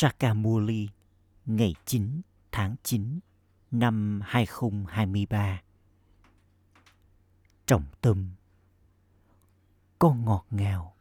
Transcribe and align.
Sakamuli, 0.00 0.88
ngày 1.46 1.74
9 1.84 2.20
tháng 2.52 2.76
9 2.82 3.18
năm 3.70 4.20
2023. 4.24 5.62
Trọng 7.66 7.84
tâm, 8.00 8.30
Con 9.98 10.24
ngọt 10.24 10.46
ngào 10.50 10.94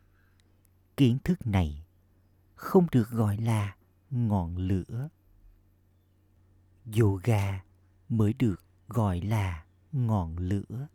Kiến 0.97 1.17
thức 1.23 1.47
này 1.47 1.85
không 2.55 2.87
được 2.91 3.09
gọi 3.09 3.37
là 3.37 3.75
ngọn 4.11 4.55
lửa. 4.55 5.09
Yoga 6.99 7.63
mới 8.09 8.33
được 8.33 8.63
gọi 8.87 9.21
là 9.21 9.65
ngọn 9.91 10.37
lửa. 10.37 10.87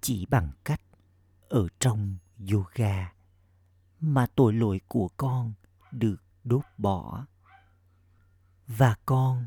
Chỉ 0.00 0.26
bằng 0.26 0.50
cách 0.64 0.82
ở 1.48 1.68
trong 1.78 2.16
yoga 2.52 3.12
mà 4.00 4.26
tội 4.34 4.52
lỗi 4.52 4.80
của 4.88 5.08
con 5.16 5.52
được 5.92 6.29
đốt 6.44 6.64
bỏ. 6.78 7.26
Và 8.66 8.96
con 9.06 9.46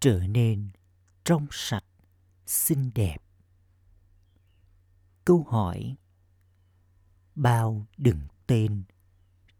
trở 0.00 0.20
nên 0.26 0.70
trong 1.24 1.46
sạch, 1.50 1.84
xinh 2.46 2.90
đẹp. 2.94 3.16
Câu 5.24 5.46
hỏi, 5.50 5.96
bao 7.34 7.86
đừng 7.96 8.20
tên, 8.46 8.82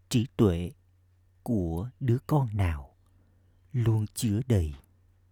trí 0.08 0.26
tuệ 0.36 0.70
của 1.42 1.90
đứa 2.00 2.18
con 2.26 2.56
nào 2.56 2.96
luôn 3.72 4.06
chứa 4.14 4.40
đầy 4.46 4.74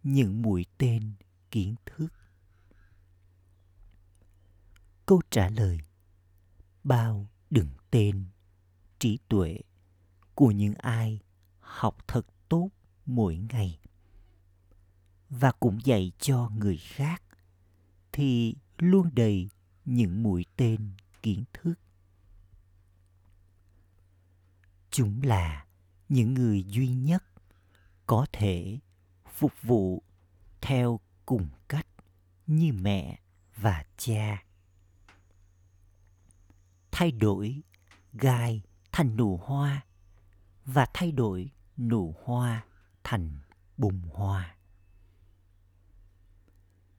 những 0.03 0.41
mũi 0.41 0.65
tên 0.77 1.13
kiến 1.51 1.75
thức? 1.85 2.07
Câu 5.05 5.21
trả 5.29 5.49
lời, 5.49 5.79
bao 6.83 7.29
đừng 7.49 7.69
tên, 7.91 8.25
trí 8.99 9.19
tuệ 9.27 9.59
của 10.39 10.51
những 10.51 10.73
ai 10.73 11.19
học 11.59 11.97
thật 12.07 12.27
tốt 12.49 12.69
mỗi 13.05 13.37
ngày 13.49 13.79
và 15.29 15.51
cũng 15.51 15.79
dạy 15.83 16.11
cho 16.19 16.49
người 16.57 16.77
khác 16.77 17.23
thì 18.11 18.55
luôn 18.77 19.09
đầy 19.13 19.49
những 19.85 20.23
mũi 20.23 20.45
tên 20.55 20.91
kiến 21.21 21.43
thức. 21.53 21.73
Chúng 24.91 25.21
là 25.23 25.65
những 26.09 26.33
người 26.33 26.63
duy 26.63 26.87
nhất 26.87 27.23
có 28.05 28.25
thể 28.31 28.79
phục 29.33 29.53
vụ 29.61 30.03
theo 30.61 30.99
cùng 31.25 31.47
cách 31.67 31.87
như 32.47 32.73
mẹ 32.73 33.19
và 33.55 33.85
cha. 33.97 34.43
Thay 36.91 37.11
đổi 37.11 37.61
gai 38.13 38.61
thành 38.91 39.15
nụ 39.15 39.37
hoa 39.37 39.85
và 40.65 40.87
thay 40.93 41.11
đổi 41.11 41.51
nụ 41.77 42.15
hoa 42.23 42.65
thành 43.03 43.39
bùng 43.77 44.01
hoa. 44.13 44.55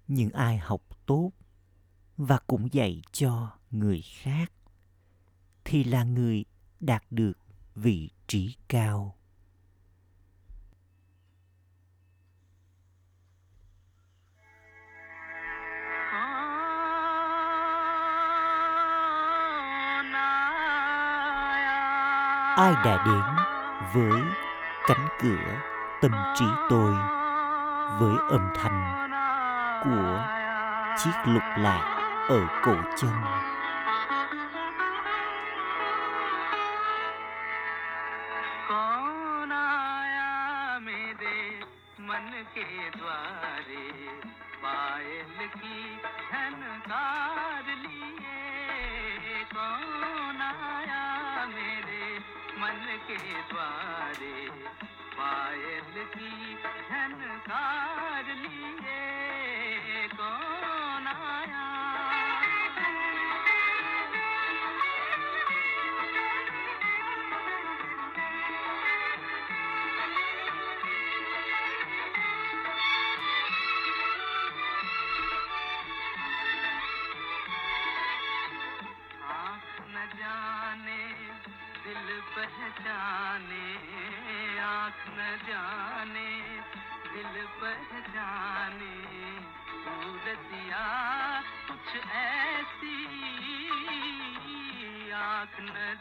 Những 0.08 0.30
ai 0.30 0.58
học 0.58 0.83
tốt 1.06 1.33
và 2.17 2.39
cũng 2.47 2.72
dạy 2.72 3.02
cho 3.12 3.58
người 3.70 4.02
khác 4.02 4.52
thì 5.64 5.84
là 5.84 6.05
người 6.05 6.44
đạt 6.80 7.05
được 7.11 7.39
vị 7.75 8.11
trí 8.27 8.56
cao. 8.69 9.17
Ai 22.56 22.74
đã 22.84 23.05
đến 23.06 23.39
với 23.92 24.22
cánh 24.88 25.08
cửa 25.22 25.55
tâm 26.00 26.12
trí 26.38 26.44
tôi, 26.70 26.92
với 28.00 28.16
âm 28.30 28.48
thanh 28.55 29.08
của 29.84 30.24
chiếc 30.98 31.33
lục 31.33 31.42
lạc 31.58 31.96
ở 32.29 32.46
cổ 32.64 32.74
chân. 32.96 33.11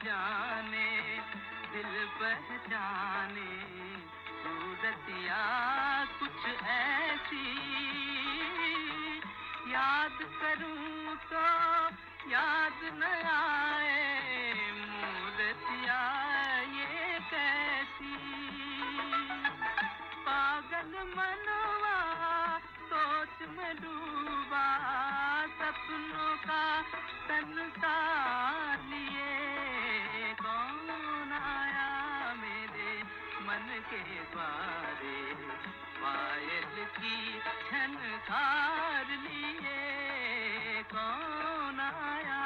जाने 0.03 0.89
दिल 1.71 1.93
पहचाने 2.19 3.51
सूरतिया 4.41 5.41
कुछ 6.19 6.45
ऐसी। 6.75 7.47
याद 9.73 10.17
करूँ 10.41 11.15
तो 11.31 11.43
याद 12.31 12.79
न 13.01 13.08
झनकार 38.28 39.06
लिए 39.24 40.82
कौन 40.92 41.80
आया 41.80 42.42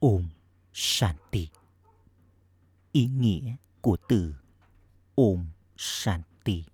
Om 0.00 0.28
Shanti. 0.74 1.48
Ý 2.92 3.06
nghĩa 3.06 3.56
của 3.80 3.96
từ 4.08 4.34
Om 5.14 5.46
Shanti 5.76 6.64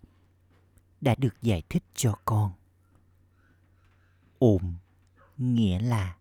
đã 1.00 1.14
được 1.19 1.42
giải 1.42 1.62
thích 1.69 1.84
cho 1.94 2.14
con. 2.25 2.53
Om 4.38 4.75
nghĩa 5.39 5.80
là 5.80 6.16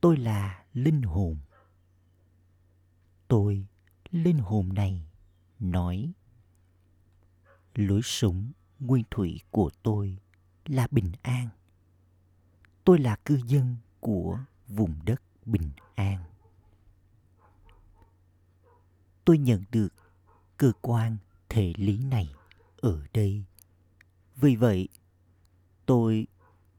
tôi 0.00 0.16
là 0.16 0.64
linh 0.74 1.02
hồn. 1.02 1.36
Tôi, 3.27 3.65
linh 4.11 4.39
hồn 4.39 4.73
này, 4.73 5.01
nói 5.59 6.13
lối 7.75 8.01
sống 8.03 8.51
nguyên 8.79 9.03
thủy 9.11 9.39
của 9.51 9.69
tôi 9.83 10.17
là 10.65 10.87
bình 10.91 11.11
an. 11.21 11.49
Tôi 12.83 12.99
là 12.99 13.15
cư 13.15 13.39
dân 13.47 13.75
của 13.99 14.39
vùng 14.67 14.95
đất 15.05 15.21
bình 15.45 15.69
an. 15.95 16.23
Tôi 19.25 19.37
nhận 19.37 19.63
được 19.71 19.93
cơ 20.57 20.71
quan 20.81 21.17
thể 21.49 21.73
lý 21.77 21.97
này 21.97 22.33
ở 22.77 23.01
đây. 23.13 23.43
Vì 24.35 24.55
vậy, 24.55 24.87
tôi 25.85 26.27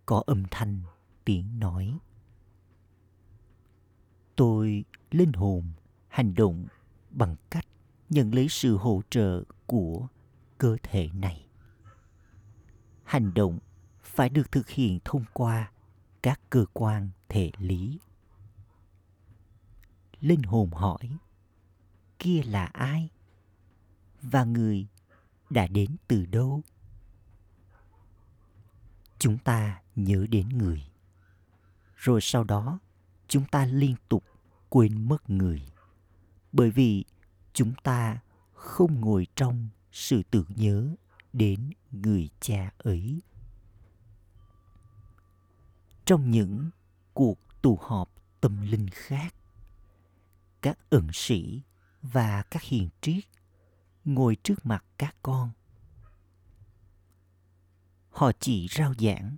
có 0.07 0.23
âm 0.27 0.45
thanh 0.51 0.81
tiếng 1.25 1.59
nói. 1.59 1.99
Tôi 4.37 4.85
linh 5.11 5.33
hồn 5.33 5.73
hành 6.17 6.35
động 6.35 6.67
bằng 7.11 7.37
cách 7.51 7.67
nhận 8.09 8.35
lấy 8.35 8.49
sự 8.49 8.77
hỗ 8.77 9.03
trợ 9.11 9.45
của 9.67 10.09
cơ 10.59 10.77
thể 10.83 11.09
này. 11.15 11.47
Hành 13.05 13.35
động 13.35 13.59
phải 14.03 14.29
được 14.29 14.53
thực 14.53 14.69
hiện 14.69 14.99
thông 15.05 15.25
qua 15.33 15.71
các 16.23 16.41
cơ 16.51 16.65
quan 16.73 17.11
thể 17.29 17.51
lý. 17.59 18.01
Linh 20.21 20.43
hồn 20.43 20.71
hỏi, 20.71 21.19
kia 22.19 22.43
là 22.43 22.65
ai? 22.65 23.11
Và 24.23 24.45
người 24.45 24.87
đã 25.51 25.67
đến 25.67 25.97
từ 26.09 26.27
đâu? 26.27 26.63
Chúng 29.19 29.39
ta 29.39 29.83
nhớ 29.97 30.27
đến 30.31 30.49
người. 30.49 30.83
Rồi 31.97 32.21
sau 32.21 32.45
đó, 32.45 32.79
chúng 33.29 33.45
ta 33.45 33.67
liên 33.67 33.97
tục 34.09 34.25
quên 34.69 35.09
mất 35.09 35.31
người. 35.31 35.67
Bởi 36.53 36.71
vì 36.71 37.05
chúng 37.53 37.75
ta 37.83 38.19
không 38.53 39.01
ngồi 39.01 39.27
trong 39.37 39.69
sự 39.93 40.23
tưởng 40.31 40.47
nhớ 40.57 40.95
đến 41.33 41.71
người 41.91 42.29
cha 42.41 42.71
ấy. 42.79 43.23
Trong 46.05 46.31
những 46.31 46.71
cuộc 47.15 47.39
tụ 47.63 47.79
họp 47.83 48.11
tâm 48.41 48.63
linh 48.63 48.89
khác, 48.93 49.35
các 50.63 50.79
ẩn 50.91 51.09
sĩ 51.13 51.63
và 52.03 52.43
các 52.43 52.63
hiền 52.63 52.89
triết 53.01 53.25
ngồi 54.05 54.37
trước 54.43 54.67
mặt 54.67 54.85
các 54.99 55.17
con. 55.23 55.51
Họ 58.11 58.33
chỉ 58.41 58.69
rao 58.71 58.95
giảng 58.99 59.37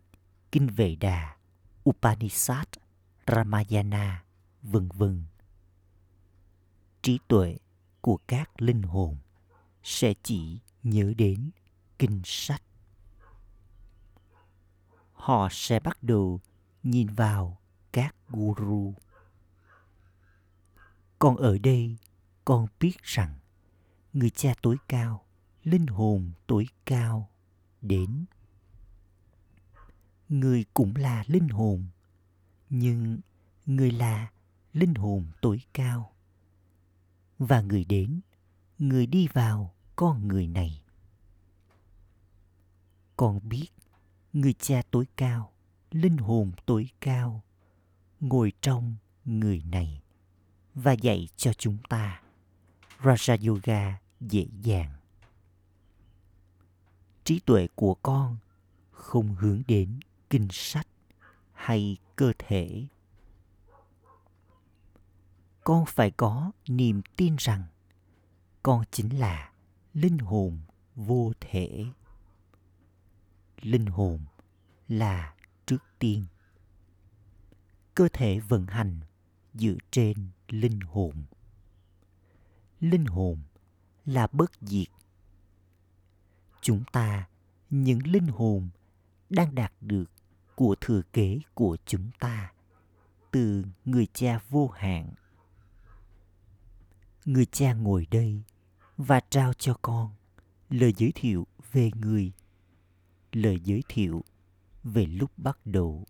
kinh 0.52 0.66
vệ 0.66 0.94
đà, 0.94 1.37
upanishad, 1.90 2.66
ramayana, 3.26 4.25
vân 4.62 4.88
vân 4.88 5.25
trí 7.03 7.19
tuệ 7.29 7.56
của 8.00 8.19
các 8.27 8.62
linh 8.62 8.83
hồn 8.83 9.17
sẽ 9.83 10.15
chỉ 10.23 10.59
nhớ 10.83 11.12
đến 11.17 11.50
kinh 11.99 12.21
sách. 12.25 12.62
Họ 15.12 15.49
sẽ 15.50 15.81
bắt 15.81 16.03
đầu 16.03 16.41
nhìn 16.83 17.06
vào 17.06 17.59
các 17.93 18.15
guru. 18.29 18.95
Còn 21.19 21.37
ở 21.37 21.59
đây, 21.59 21.97
con 22.45 22.67
biết 22.81 23.03
rằng 23.03 23.39
người 24.12 24.31
cha 24.31 24.55
tối 24.62 24.77
cao, 24.89 25.25
linh 25.65 25.87
hồn 25.87 26.33
tối 26.47 26.69
cao 26.85 27.31
đến. 27.81 28.25
Người 30.29 30.65
cũng 30.75 30.97
là 30.97 31.25
linh 31.27 31.49
hồn, 31.49 31.87
nhưng 32.71 33.21
người 33.67 33.91
là 33.91 34.31
linh 34.73 34.95
hồn 34.95 35.27
tối 35.41 35.61
cao 35.73 36.12
và 37.38 37.61
người 37.61 37.85
đến 37.85 38.20
người 38.79 39.06
đi 39.06 39.29
vào, 39.32 39.75
con 39.96 40.29
người 40.29 40.46
này 40.46 40.82
con 43.19 43.40
biết, 43.49 43.69
người 44.32 44.52
cha 44.52 44.82
tối 44.90 45.06
cao, 45.17 45.52
linh 45.90 46.17
hồn 46.17 46.52
tối 46.67 46.88
cao, 47.00 47.43
ngồi 48.20 48.52
trong 48.61 48.96
người 49.25 49.62
này 49.70 50.02
và 50.75 50.93
dạy 50.93 51.29
cho 51.37 51.52
chúng 51.52 51.79
ta 51.88 52.23
Raja 53.02 53.49
Yoga 53.49 53.99
dễ 54.20 54.46
dàng. 54.62 54.93
Trí 57.25 57.40
tuệ 57.40 57.69
của 57.75 57.94
con 57.94 58.37
không 58.90 59.35
hướng 59.35 59.62
đến 59.69 60.00
kinh 60.31 60.49
sách 60.50 60.87
hay 61.52 61.96
cơ 62.17 62.32
thể. 62.38 62.87
Con 65.69 65.85
phải 65.87 66.11
có 66.11 66.53
niềm 66.69 67.03
tin 67.17 67.37
rằng 67.38 67.65
con 68.62 68.85
chính 68.91 69.19
là 69.19 69.53
linh 69.94 70.19
hồn 70.19 70.61
vô 70.94 71.32
thể. 71.41 71.85
Linh 73.61 73.87
hồn 73.87 74.20
là 74.88 75.35
trước 75.67 75.82
tiên. 75.99 76.25
Cơ 77.94 78.09
thể 78.12 78.41
vận 78.41 78.67
hành 78.67 79.00
dựa 79.55 79.75
trên 79.91 80.29
linh 80.49 80.81
hồn. 80.81 81.25
Linh 82.81 83.05
hồn 83.05 83.38
là 84.05 84.26
bất 84.32 84.50
diệt. 84.61 84.88
Chúng 86.61 86.85
ta, 86.93 87.29
những 87.71 88.06
linh 88.06 88.26
hồn 88.26 88.69
đang 89.31 89.55
đạt 89.55 89.73
được 89.81 90.11
của 90.55 90.75
thừa 90.81 91.03
kế 91.12 91.38
của 91.55 91.76
chúng 91.87 92.11
ta 92.19 92.53
từ 93.31 93.64
người 93.85 94.06
cha 94.12 94.41
vô 94.49 94.69
hạn 94.69 95.14
người 97.25 97.47
cha 97.47 97.73
ngồi 97.73 98.06
đây 98.11 98.43
và 98.97 99.20
trao 99.31 99.53
cho 99.53 99.79
con 99.82 100.15
lời 100.70 100.94
giới 100.97 101.12
thiệu 101.15 101.47
về 101.73 101.91
người. 101.94 102.32
Lời 103.32 103.61
giới 103.65 103.82
thiệu 103.88 104.25
về 104.85 105.06
lúc 105.06 105.31
bắt 105.37 105.59
đầu, 105.65 106.05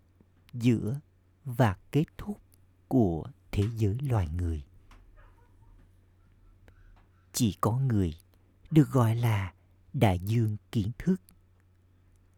giữa 0.53 1.01
và 1.45 1.77
kết 1.93 2.05
thúc 2.19 2.41
của 2.89 3.27
thế 3.53 3.65
giới 3.77 3.99
loài 4.03 4.29
người. 4.29 4.65
Chỉ 7.33 7.57
có 7.61 7.79
người 7.79 8.15
được 8.71 8.91
gọi 8.91 9.17
là 9.17 9.55
đại 9.93 10.19
dương 10.19 10.57
kiến 10.73 10.91
thức. 10.99 11.17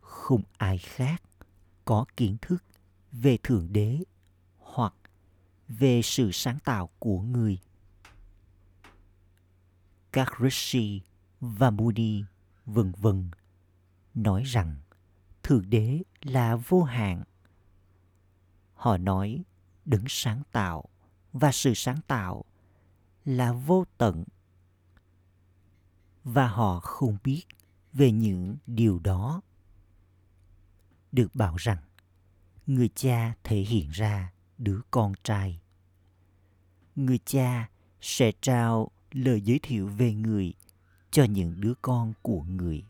Không 0.00 0.42
ai 0.56 0.78
khác 0.78 1.22
có 1.84 2.04
kiến 2.16 2.36
thức 2.42 2.64
về 3.12 3.38
thượng 3.42 3.72
đế 3.72 3.98
hoặc 4.58 4.94
về 5.68 6.00
sự 6.02 6.30
sáng 6.32 6.58
tạo 6.64 6.90
của 6.98 7.20
người 7.20 7.58
các 10.12 10.32
rishi 10.40 11.00
và 11.40 11.70
muni 11.70 12.24
vân 12.66 12.92
vân 12.96 13.30
nói 14.14 14.42
rằng, 14.42 14.76
thượng 15.42 15.70
đế 15.70 16.02
là 16.22 16.56
vô 16.56 16.82
hạn. 16.82 17.24
Họ 18.74 18.96
nói, 18.96 19.42
đứng 19.84 20.04
sáng 20.08 20.42
tạo 20.52 20.84
và 21.32 21.52
sự 21.52 21.74
sáng 21.74 22.00
tạo 22.06 22.44
là 23.24 23.52
vô 23.52 23.84
tận. 23.98 24.24
Và 26.24 26.48
họ 26.48 26.80
không 26.80 27.16
biết 27.24 27.42
về 27.92 28.12
những 28.12 28.56
điều 28.66 28.98
đó. 28.98 29.40
Được 31.12 31.34
bảo 31.34 31.56
rằng, 31.56 31.78
người 32.66 32.88
cha 32.94 33.34
thể 33.44 33.60
hiện 33.60 33.90
ra 33.90 34.32
đứa 34.58 34.80
con 34.90 35.12
trai. 35.24 35.60
Người 36.96 37.18
cha 37.24 37.68
sẽ 38.00 38.32
trao 38.40 38.90
lời 39.12 39.40
giới 39.40 39.58
thiệu 39.58 39.86
về 39.86 40.14
người 40.14 40.54
cho 41.10 41.24
những 41.24 41.60
đứa 41.60 41.74
con 41.82 42.12
của 42.22 42.42
người. 42.42 42.84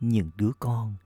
Những 0.00 0.30
đứa 0.36 0.50
con 0.58 0.96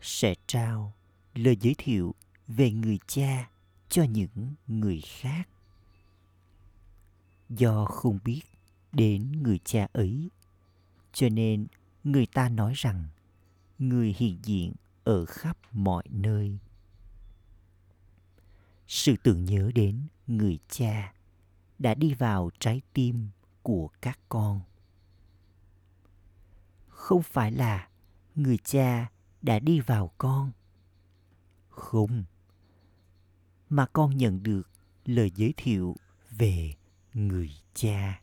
sẽ 0.00 0.34
trao 0.46 0.92
lời 1.34 1.56
giới 1.60 1.74
thiệu 1.78 2.14
về 2.48 2.70
người 2.70 2.98
cha 3.06 3.50
cho 3.88 4.02
những 4.02 4.54
người 4.66 5.00
khác. 5.00 5.48
Do 7.48 7.84
không 7.84 8.18
biết 8.24 8.40
đến 8.92 9.42
người 9.42 9.58
cha 9.64 9.88
ấy, 9.92 10.30
cho 11.12 11.28
nên 11.28 11.66
người 12.04 12.26
ta 12.26 12.48
nói 12.48 12.72
rằng 12.76 13.04
người 13.78 14.14
hiện 14.18 14.38
diện 14.42 14.72
ở 15.04 15.24
khắp 15.24 15.58
mọi 15.72 16.04
nơi. 16.10 16.58
Sự 18.88 19.14
tưởng 19.22 19.44
nhớ 19.44 19.70
đến 19.74 20.02
người 20.26 20.58
cha 20.68 21.14
đã 21.78 21.94
đi 21.94 22.14
vào 22.14 22.50
trái 22.58 22.82
tim 22.92 23.28
của 23.62 23.90
các 24.00 24.18
con. 24.28 24.60
Không 26.88 27.22
phải 27.22 27.52
là 27.52 27.88
người 28.34 28.58
cha 28.58 29.10
đã 29.42 29.58
đi 29.58 29.80
vào 29.80 30.10
con. 30.18 30.52
Không. 31.68 32.24
Mà 33.68 33.86
con 33.86 34.16
nhận 34.16 34.42
được 34.42 34.70
lời 35.04 35.30
giới 35.34 35.54
thiệu 35.56 35.96
về 36.30 36.74
người 37.14 37.50
cha. 37.74 38.20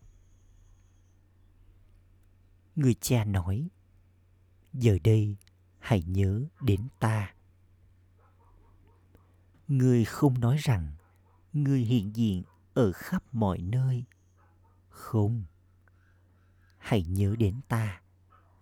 Người 2.75 2.93
cha 3.01 3.23
nói, 3.23 3.67
giờ 4.73 4.97
đây 5.03 5.35
hãy 5.79 6.03
nhớ 6.03 6.45
đến 6.61 6.87
ta. 6.99 7.33
Người 9.67 10.05
không 10.05 10.39
nói 10.39 10.57
rằng 10.57 10.91
người 11.53 11.81
hiện 11.81 12.15
diện 12.15 12.43
ở 12.73 12.91
khắp 12.91 13.23
mọi 13.31 13.57
nơi. 13.57 14.03
Không. 14.89 15.43
Hãy 16.77 17.03
nhớ 17.03 17.35
đến 17.39 17.61
ta, 17.67 18.01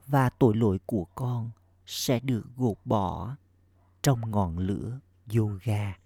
và 0.08 0.30
tội 0.30 0.56
lỗi 0.56 0.80
của 0.86 1.06
con 1.16 1.52
sẽ 1.86 2.20
được 2.20 2.44
gột 2.58 2.78
bỏ 2.86 3.36
trong 4.02 4.32
ngọn 4.32 4.58
lửa 4.58 5.00
yoga. 5.36 5.98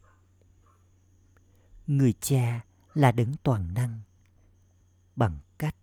Người 1.88 2.14
cha 2.20 2.66
là 2.94 3.12
đấng 3.12 3.34
toàn 3.44 3.74
năng. 3.74 4.00
Bằng 5.16 5.40
cách 5.58 5.76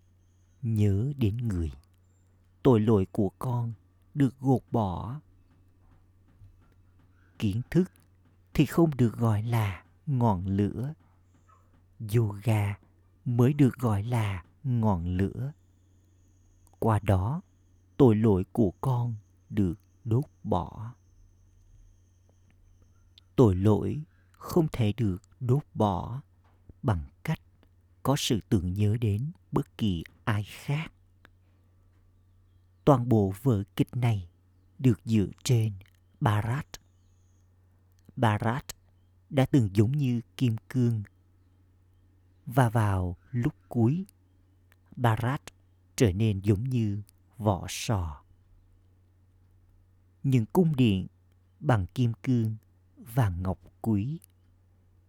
nhớ 0.61 1.13
đến 1.17 1.37
người, 1.37 1.71
tội 2.63 2.79
lỗi 2.79 3.07
của 3.11 3.29
con 3.39 3.73
được 4.13 4.39
gột 4.39 4.61
bỏ. 4.71 5.19
Kiến 7.39 7.61
thức 7.69 7.91
thì 8.53 8.65
không 8.65 8.97
được 8.97 9.17
gọi 9.17 9.43
là 9.43 9.83
ngọn 10.05 10.45
lửa 10.45 10.93
yoga 12.15 12.77
mới 13.25 13.53
được 13.53 13.75
gọi 13.75 14.03
là 14.03 14.43
ngọn 14.63 15.05
lửa. 15.17 15.51
Qua 16.79 16.99
đó, 16.99 17.41
tội 17.97 18.15
lỗi 18.15 18.45
của 18.51 18.71
con 18.81 19.15
được 19.49 19.79
đốt 20.03 20.25
bỏ. 20.43 20.93
Tội 23.35 23.55
lỗi 23.55 24.03
không 24.31 24.67
thể 24.71 24.93
được 24.97 25.21
đốt 25.39 25.63
bỏ 25.73 26.21
bằng 26.83 27.05
cách 27.23 27.39
có 28.03 28.15
sự 28.17 28.39
tưởng 28.49 28.73
nhớ 28.73 28.97
đến 29.01 29.31
bất 29.51 29.77
kỳ 29.77 30.03
ai 30.23 30.43
khác. 30.43 30.91
Toàn 32.85 33.09
bộ 33.09 33.33
vở 33.41 33.63
kịch 33.75 33.95
này 33.95 34.29
được 34.79 34.99
dựa 35.05 35.27
trên 35.43 35.73
Barat. 36.19 36.67
Barat 38.15 38.65
đã 39.29 39.45
từng 39.45 39.69
giống 39.73 39.91
như 39.91 40.21
kim 40.37 40.55
cương 40.69 41.03
và 42.45 42.69
vào 42.69 43.17
lúc 43.31 43.53
cuối, 43.69 44.05
Barat 44.95 45.41
trở 45.95 46.11
nên 46.11 46.39
giống 46.39 46.63
như 46.63 47.01
vỏ 47.37 47.65
sò. 47.69 48.23
Những 50.23 50.45
cung 50.45 50.75
điện 50.75 51.07
bằng 51.59 51.85
kim 51.87 52.13
cương 52.23 52.55
và 52.97 53.29
ngọc 53.29 53.59
quý 53.81 54.19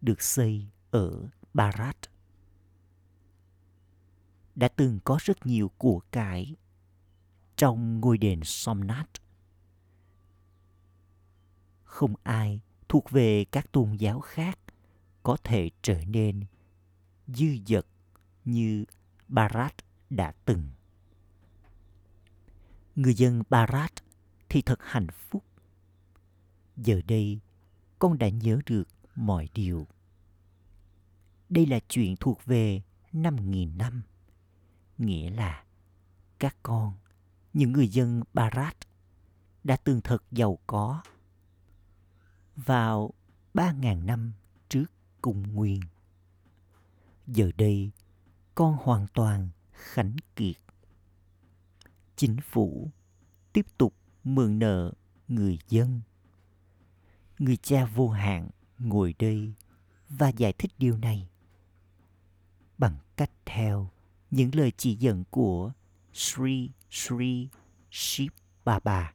được 0.01 0.23
xây 0.23 0.67
ở 0.91 1.29
Barat. 1.55 1.97
Đã 4.55 4.69
từng 4.69 4.99
có 5.05 5.19
rất 5.21 5.47
nhiều 5.47 5.71
của 5.79 6.01
cải 6.11 6.57
trong 7.57 8.01
ngôi 8.01 8.19
đền 8.19 8.41
Somnath. 8.45 9.11
Không 11.85 12.15
ai 12.23 12.61
thuộc 12.89 13.11
về 13.11 13.45
các 13.45 13.73
tôn 13.73 13.97
giáo 13.97 14.21
khác 14.21 14.59
có 15.23 15.37
thể 15.45 15.71
trở 15.83 16.05
nên 16.05 16.45
dư 17.35 17.57
dật 17.67 17.87
như 18.45 18.85
Barat 19.29 19.75
đã 20.11 20.33
từng. 20.45 20.69
Người 22.97 23.15
dân 23.15 23.43
Barat 23.51 23.93
thì 24.49 24.63
thật 24.63 24.79
hạnh 24.83 25.07
phúc. 25.11 25.45
Giờ 26.77 27.01
đây, 27.07 27.41
con 27.99 28.19
đã 28.19 28.29
nhớ 28.29 28.59
được 28.67 28.89
mọi 29.15 29.49
điều. 29.55 29.87
Đây 31.49 31.67
là 31.67 31.81
chuyện 31.89 32.17
thuộc 32.17 32.45
về 32.45 32.83
năm 33.13 33.51
nghìn 33.51 33.79
năm. 33.79 34.03
Nghĩa 34.99 35.31
là 35.31 35.65
các 36.39 36.57
con, 36.63 36.93
những 37.53 37.73
người 37.73 37.89
dân 37.89 38.23
Barat 38.35 38.77
đã 39.65 39.77
từng 39.77 40.01
thật 40.05 40.25
giàu 40.31 40.59
có 40.67 41.03
vào 42.57 43.11
ba 43.55 43.73
ngàn 43.73 44.07
năm 44.07 44.33
trước 44.69 44.87
cùng 45.21 45.55
nguyên. 45.55 45.81
Giờ 47.27 47.51
đây, 47.57 47.91
con 48.55 48.77
hoàn 48.81 49.07
toàn 49.15 49.49
khánh 49.73 50.17
kiệt. 50.37 50.57
Chính 52.17 52.37
phủ 52.51 52.91
tiếp 53.53 53.67
tục 53.79 53.95
mượn 54.25 54.59
nợ 54.59 54.93
người 55.29 55.59
dân. 55.69 56.01
Người 57.39 57.57
cha 57.57 57.85
vô 57.85 58.09
hạn 58.09 58.51
ngồi 58.79 59.15
đây 59.19 59.53
và 60.09 60.29
giải 60.29 60.53
thích 60.53 60.71
điều 60.79 60.97
này 60.97 61.29
bằng 62.79 62.97
cách 63.17 63.31
theo 63.47 63.91
những 64.31 64.51
lời 64.55 64.73
chỉ 64.77 64.95
dẫn 64.95 65.25
của 65.31 65.73
Sri 66.13 66.71
Sri 66.91 67.49
Shiv 67.91 68.33
Baba. 68.65 69.13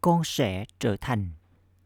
Con 0.00 0.22
sẽ 0.24 0.64
trở 0.78 0.96
thành 1.00 1.30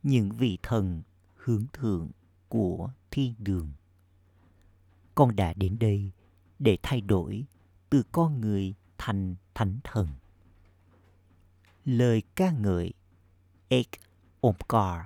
những 0.02 0.30
vị 0.30 0.58
thần 0.62 1.02
hướng 1.36 1.66
thượng 1.72 2.10
của 2.48 2.90
thiên 3.10 3.34
đường. 3.38 3.72
Con 5.16 5.36
đã 5.36 5.52
đến 5.56 5.78
đây 5.78 6.10
để 6.58 6.78
thay 6.82 7.00
đổi 7.00 7.44
từ 7.90 8.02
con 8.12 8.40
người 8.40 8.74
thành 8.98 9.34
thánh 9.54 9.78
thần. 9.84 10.08
Lời 11.84 12.22
ca 12.34 12.50
ngợi 12.50 12.92
Ek 13.68 13.88
Omkar 14.40 15.00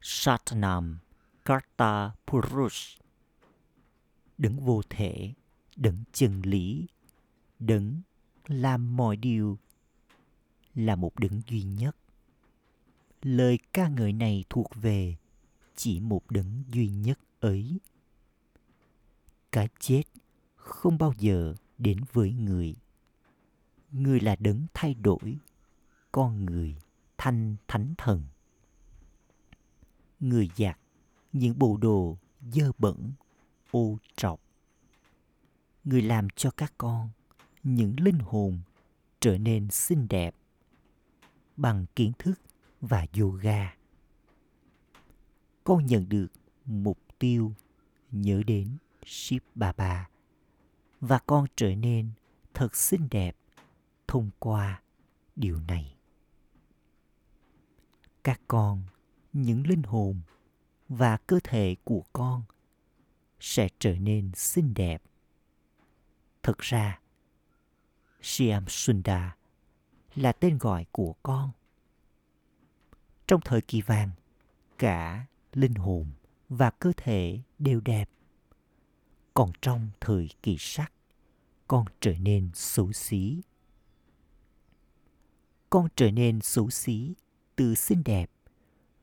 Satnam 0.00 0.98
Karta 1.44 2.12
Purush 2.26 3.00
Đấng 4.38 4.60
vô 4.60 4.82
thể, 4.90 5.32
đấng 5.76 6.04
chân 6.12 6.42
lý, 6.42 6.86
đấng 7.58 8.02
làm 8.46 8.96
mọi 8.96 9.16
điều 9.16 9.58
là 10.74 10.96
một 10.96 11.18
đấng 11.18 11.40
duy 11.48 11.62
nhất. 11.62 11.96
Lời 13.22 13.58
ca 13.72 13.88
ngợi 13.88 14.12
này 14.12 14.44
thuộc 14.50 14.70
về 14.74 15.16
chỉ 15.76 16.00
một 16.00 16.30
đấng 16.30 16.64
duy 16.68 16.88
nhất 16.88 17.18
ấy. 17.40 17.78
Cái 19.54 19.68
chết 19.78 20.02
không 20.56 20.98
bao 20.98 21.12
giờ 21.18 21.54
đến 21.78 22.00
với 22.12 22.32
người. 22.32 22.76
Người 23.92 24.20
là 24.20 24.36
đấng 24.36 24.66
thay 24.74 24.94
đổi 24.94 25.38
con 26.12 26.44
người 26.44 26.76
thanh 27.18 27.56
thánh 27.68 27.94
thần. 27.98 28.22
Người 30.20 30.50
giặt 30.56 30.78
những 31.32 31.58
bộ 31.58 31.76
đồ 31.76 32.18
dơ 32.52 32.72
bẩn, 32.78 33.12
ô 33.70 33.98
trọc. 34.16 34.40
Người 35.84 36.02
làm 36.02 36.28
cho 36.30 36.50
các 36.50 36.74
con, 36.78 37.10
những 37.62 38.00
linh 38.00 38.18
hồn 38.18 38.60
trở 39.20 39.38
nên 39.38 39.70
xinh 39.70 40.06
đẹp 40.10 40.34
bằng 41.56 41.86
kiến 41.96 42.12
thức 42.18 42.34
và 42.80 43.06
yoga. 43.20 43.74
Con 45.64 45.86
nhận 45.86 46.08
được 46.08 46.28
mục 46.64 46.98
tiêu 47.18 47.52
nhớ 48.10 48.42
đến 48.46 48.76
Shiv 49.06 49.42
Baba 49.54 50.08
và 51.00 51.18
con 51.18 51.46
trở 51.56 51.74
nên 51.74 52.10
thật 52.54 52.76
xinh 52.76 53.08
đẹp 53.10 53.36
thông 54.08 54.30
qua 54.38 54.82
điều 55.36 55.60
này. 55.60 55.96
Các 58.24 58.40
con, 58.48 58.82
những 59.32 59.66
linh 59.66 59.82
hồn 59.82 60.20
và 60.88 61.16
cơ 61.16 61.40
thể 61.44 61.76
của 61.84 62.02
con 62.12 62.42
sẽ 63.40 63.68
trở 63.78 63.94
nên 63.98 64.30
xinh 64.34 64.74
đẹp. 64.74 65.02
Thực 66.42 66.58
ra, 66.58 67.00
Siam 68.22 68.68
Sundar 68.68 69.30
là 70.14 70.32
tên 70.32 70.58
gọi 70.58 70.86
của 70.92 71.14
con. 71.22 71.50
Trong 73.26 73.40
thời 73.44 73.60
kỳ 73.60 73.82
vàng, 73.82 74.10
cả 74.78 75.26
linh 75.52 75.74
hồn 75.74 76.06
và 76.48 76.70
cơ 76.70 76.92
thể 76.96 77.40
đều 77.58 77.80
đẹp. 77.80 78.10
Còn 79.34 79.52
trong 79.62 79.88
thời 80.00 80.28
kỳ 80.42 80.56
sắc, 80.58 80.92
con 81.68 81.84
trở 82.00 82.12
nên 82.18 82.50
xấu 82.54 82.92
xí. 82.92 83.40
Con 85.70 85.88
trở 85.96 86.10
nên 86.10 86.40
xấu 86.40 86.70
xí 86.70 87.14
từ 87.56 87.74
xinh 87.74 88.02
đẹp, 88.04 88.30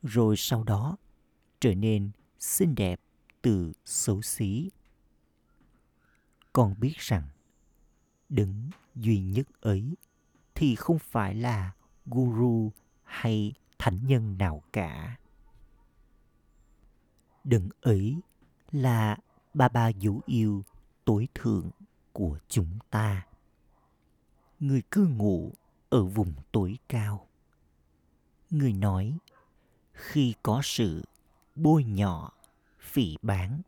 rồi 0.04 0.36
sau 0.38 0.64
đó 0.64 0.98
trở 1.60 1.76
nên 1.76 2.12
xinh 2.40 2.76
đẹp 2.76 3.00
từ 3.42 3.74
xấu 3.86 4.22
xí. 4.22 4.70
Con 6.54 6.76
biết 6.80 6.96
rằng 6.98 7.24
đứng 8.30 8.70
duy 8.96 9.22
nhất 9.22 9.48
ấy 9.62 9.96
thì 10.56 10.76
không 10.76 11.00
phải 11.00 11.36
là 11.36 11.72
guru 12.06 12.72
hay 13.04 13.54
thánh 13.80 14.00
nhân 14.08 14.38
nào 14.38 14.64
cả. 14.74 15.18
Đừng 17.44 17.70
ấy 17.82 18.16
là 18.72 19.18
ba 19.54 19.68
ba 19.68 19.92
vũ 20.02 20.22
yêu 20.26 20.64
tối 21.06 21.28
thượng 21.36 21.70
của 22.14 22.38
chúng 22.48 22.80
ta. 22.90 23.26
Người 24.60 24.82
cư 24.92 25.08
ngụ 25.08 25.54
ở 25.90 26.04
vùng 26.04 26.34
tối 26.52 26.78
cao. 26.90 27.28
Người 28.50 28.74
nói 28.74 29.18
khi 29.94 30.34
có 30.44 30.62
sự 30.64 31.06
bôi 31.56 31.84
nhọ, 31.84 32.32
phỉ 32.80 33.16
báng 33.22 33.62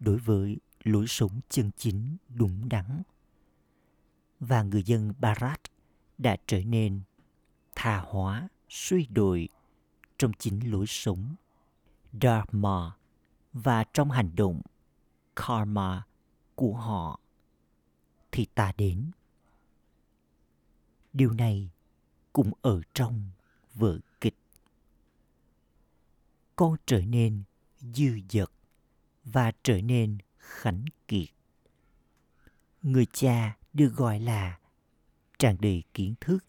đối 0.00 0.18
với 0.18 0.56
lối 0.84 1.06
sống 1.06 1.40
chân 1.48 1.70
chính 1.76 2.16
đúng 2.34 2.68
đắn. 2.68 3.02
Và 4.40 4.62
người 4.62 4.82
dân 4.82 5.12
Barat 5.18 5.60
đã 6.18 6.36
trở 6.46 6.60
nên 6.64 7.00
tha 7.74 8.00
hóa, 8.06 8.48
suy 8.68 9.06
đồi 9.06 9.48
trong 10.18 10.32
chính 10.38 10.72
lối 10.72 10.86
sống 10.86 11.34
Dharma 12.22 12.96
và 13.52 13.84
trong 13.92 14.10
hành 14.10 14.30
động 14.36 14.60
Karma 15.36 16.06
của 16.54 16.74
họ 16.74 17.20
thì 18.32 18.46
ta 18.54 18.72
đến. 18.76 19.10
Điều 21.12 21.32
này 21.32 21.70
cũng 22.32 22.52
ở 22.62 22.80
trong 22.94 23.30
vở 23.74 23.98
kịch. 24.20 24.36
Con 26.56 26.76
trở 26.86 27.00
nên 27.00 27.42
dư 27.80 28.18
dật 28.28 28.50
và 29.24 29.52
trở 29.62 29.80
nên 29.80 30.18
khánh 30.38 30.84
kiệt. 31.08 31.28
Người 32.82 33.06
cha 33.12 33.56
được 33.72 33.92
gọi 33.96 34.20
là 34.20 34.58
tràn 35.38 35.56
đầy 35.60 35.82
kiến 35.94 36.14
thức, 36.20 36.44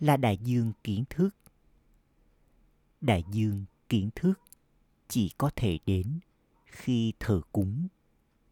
là 0.00 0.16
đại 0.16 0.38
dương 0.42 0.72
kiến 0.84 1.04
thức. 1.10 1.30
Đại 3.00 3.24
dương 3.32 3.64
kiến 3.88 4.10
thức 4.14 4.40
chỉ 5.08 5.30
có 5.38 5.50
thể 5.56 5.78
đến 5.86 6.20
khi 6.66 7.12
thờ 7.20 7.40
cúng 7.52 7.88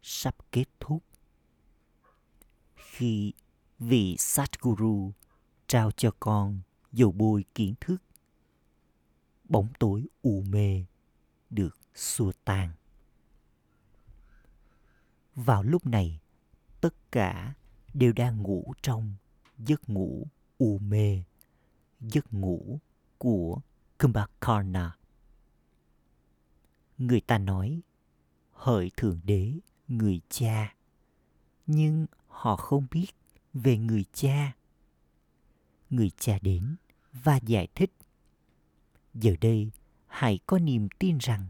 sắp 0.01 0.35
kết 0.51 0.65
thúc 0.79 1.03
khi 2.75 3.33
vị 3.79 4.15
Satguru 4.19 5.11
trao 5.67 5.91
cho 5.91 6.11
con 6.19 6.59
dầu 6.91 7.11
bôi 7.11 7.45
kiến 7.55 7.73
thức. 7.81 7.97
bóng 9.43 9.69
tối 9.79 10.07
u 10.21 10.41
mê 10.41 10.85
được 11.49 11.77
xua 11.95 12.31
tan 12.45 12.71
vào 15.35 15.63
lúc 15.63 15.85
này, 15.87 16.19
tất 16.81 17.11
cả 17.11 17.53
đều 17.93 18.13
đang 18.13 18.41
ngủ 18.41 18.73
trong 18.81 19.15
giấc 19.57 19.89
ngủ 19.89 20.27
u 20.57 20.77
mê, 20.79 21.23
giấc 21.99 22.33
ngủ 22.33 22.79
của 23.17 23.61
kumbhakarna 23.97 24.97
người 26.97 27.21
ta 27.21 27.37
nói, 27.37 27.81
hỡi 28.51 28.91
thượng 28.97 29.19
đế 29.23 29.53
người 29.97 30.21
cha. 30.29 30.75
Nhưng 31.67 32.05
họ 32.27 32.55
không 32.55 32.87
biết 32.91 33.11
về 33.53 33.77
người 33.77 34.05
cha. 34.13 34.55
Người 35.89 36.11
cha 36.17 36.39
đến 36.41 36.75
và 37.13 37.37
giải 37.37 37.67
thích. 37.75 37.91
Giờ 39.13 39.35
đây, 39.41 39.71
hãy 40.07 40.39
có 40.45 40.59
niềm 40.59 40.87
tin 40.99 41.17
rằng 41.17 41.45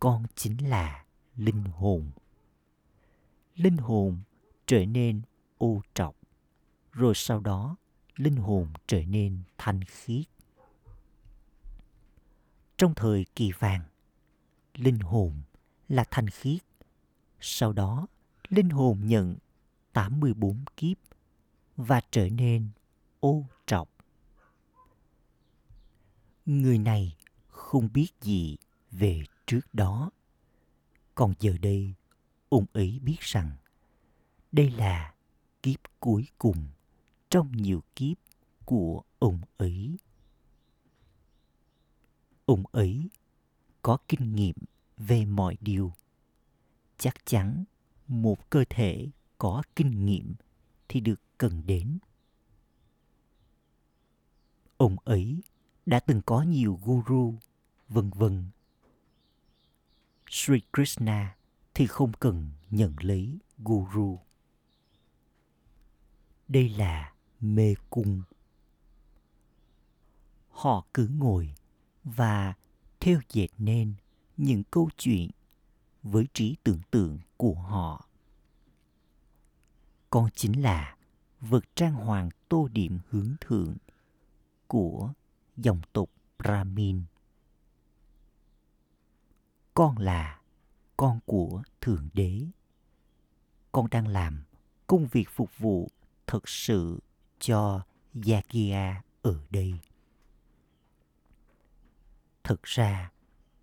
con 0.00 0.26
chính 0.34 0.68
là 0.68 1.04
linh 1.36 1.64
hồn. 1.64 2.10
Linh 3.54 3.76
hồn 3.76 4.20
trở 4.66 4.84
nên 4.84 5.22
ô 5.58 5.82
trọc, 5.94 6.16
rồi 6.92 7.14
sau 7.14 7.40
đó 7.40 7.76
linh 8.16 8.36
hồn 8.36 8.68
trở 8.86 9.02
nên 9.04 9.42
thanh 9.58 9.84
khiết. 9.84 10.26
Trong 12.76 12.94
thời 12.94 13.26
kỳ 13.36 13.52
vàng, 13.52 13.82
linh 14.74 14.98
hồn 14.98 15.42
là 15.88 16.04
thanh 16.10 16.28
khiết 16.30 16.67
sau 17.40 17.72
đó 17.72 18.06
linh 18.48 18.70
hồn 18.70 19.00
nhận 19.02 19.36
84 19.92 20.64
kiếp 20.76 20.96
và 21.76 22.00
trở 22.10 22.28
nên 22.28 22.68
ô 23.20 23.46
trọc. 23.66 23.88
Người 26.46 26.78
này 26.78 27.16
không 27.48 27.88
biết 27.92 28.08
gì 28.20 28.56
về 28.90 29.22
trước 29.46 29.60
đó. 29.72 30.10
Còn 31.14 31.34
giờ 31.40 31.56
đây, 31.62 31.94
ông 32.48 32.64
ấy 32.72 33.00
biết 33.02 33.20
rằng 33.20 33.50
đây 34.52 34.70
là 34.70 35.14
kiếp 35.62 35.80
cuối 36.00 36.28
cùng 36.38 36.68
trong 37.30 37.52
nhiều 37.52 37.82
kiếp 37.96 38.16
của 38.64 39.02
ông 39.18 39.40
ấy. 39.56 39.96
Ông 42.46 42.64
ấy 42.72 43.08
có 43.82 43.98
kinh 44.08 44.34
nghiệm 44.34 44.56
về 44.96 45.24
mọi 45.24 45.56
điều. 45.60 45.92
Chắc 46.98 47.26
chắn 47.26 47.64
một 48.08 48.50
cơ 48.50 48.64
thể 48.70 49.08
có 49.38 49.62
kinh 49.76 50.06
nghiệm 50.06 50.34
thì 50.88 51.00
được 51.00 51.20
cần 51.38 51.62
đến. 51.66 51.98
Ông 54.76 54.96
ấy 55.04 55.40
đã 55.86 56.00
từng 56.00 56.20
có 56.26 56.42
nhiều 56.42 56.80
guru, 56.84 57.34
vân 57.88 58.10
vân. 58.10 58.50
Sri 60.30 60.60
Krishna 60.72 61.36
thì 61.74 61.86
không 61.86 62.12
cần 62.12 62.50
nhận 62.70 62.94
lấy 63.00 63.38
guru. 63.58 64.18
Đây 66.48 66.68
là 66.68 67.12
mê 67.40 67.74
cung. 67.90 68.22
Họ 70.48 70.86
cứ 70.94 71.08
ngồi 71.18 71.54
và 72.04 72.54
theo 73.00 73.20
dệt 73.32 73.48
nên 73.58 73.94
những 74.36 74.62
câu 74.70 74.90
chuyện 74.96 75.30
với 76.10 76.26
trí 76.34 76.56
tưởng 76.64 76.80
tượng 76.90 77.18
của 77.36 77.54
họ 77.54 78.08
con 80.10 80.28
chính 80.34 80.62
là 80.62 80.96
vật 81.40 81.64
trang 81.74 81.94
hoàng 81.94 82.28
tô 82.48 82.68
điểm 82.72 82.98
hướng 83.10 83.34
thượng 83.40 83.76
của 84.66 85.12
dòng 85.56 85.80
tộc 85.92 86.08
Brahmin. 86.38 87.02
Con 89.74 89.98
là 89.98 90.40
con 90.96 91.20
của 91.26 91.62
Thượng 91.80 92.08
Đế. 92.14 92.46
Con 93.72 93.90
đang 93.90 94.08
làm 94.08 94.44
công 94.86 95.06
việc 95.06 95.28
phục 95.30 95.58
vụ 95.58 95.90
thực 96.26 96.48
sự 96.48 96.98
cho 97.38 97.82
Yagia 98.14 99.02
ở 99.22 99.40
đây. 99.50 99.74
Thực 102.44 102.62
ra, 102.62 103.10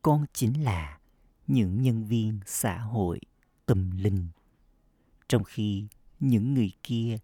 con 0.02 0.26
chính 0.34 0.64
là 0.64 1.00
những 1.48 1.82
nhân 1.82 2.06
viên 2.06 2.40
xã 2.46 2.78
hội 2.80 3.20
tâm 3.66 3.92
linh. 3.98 4.28
Trong 5.28 5.44
khi 5.44 5.88
những 6.20 6.54
người 6.54 6.72
kia 6.84 7.18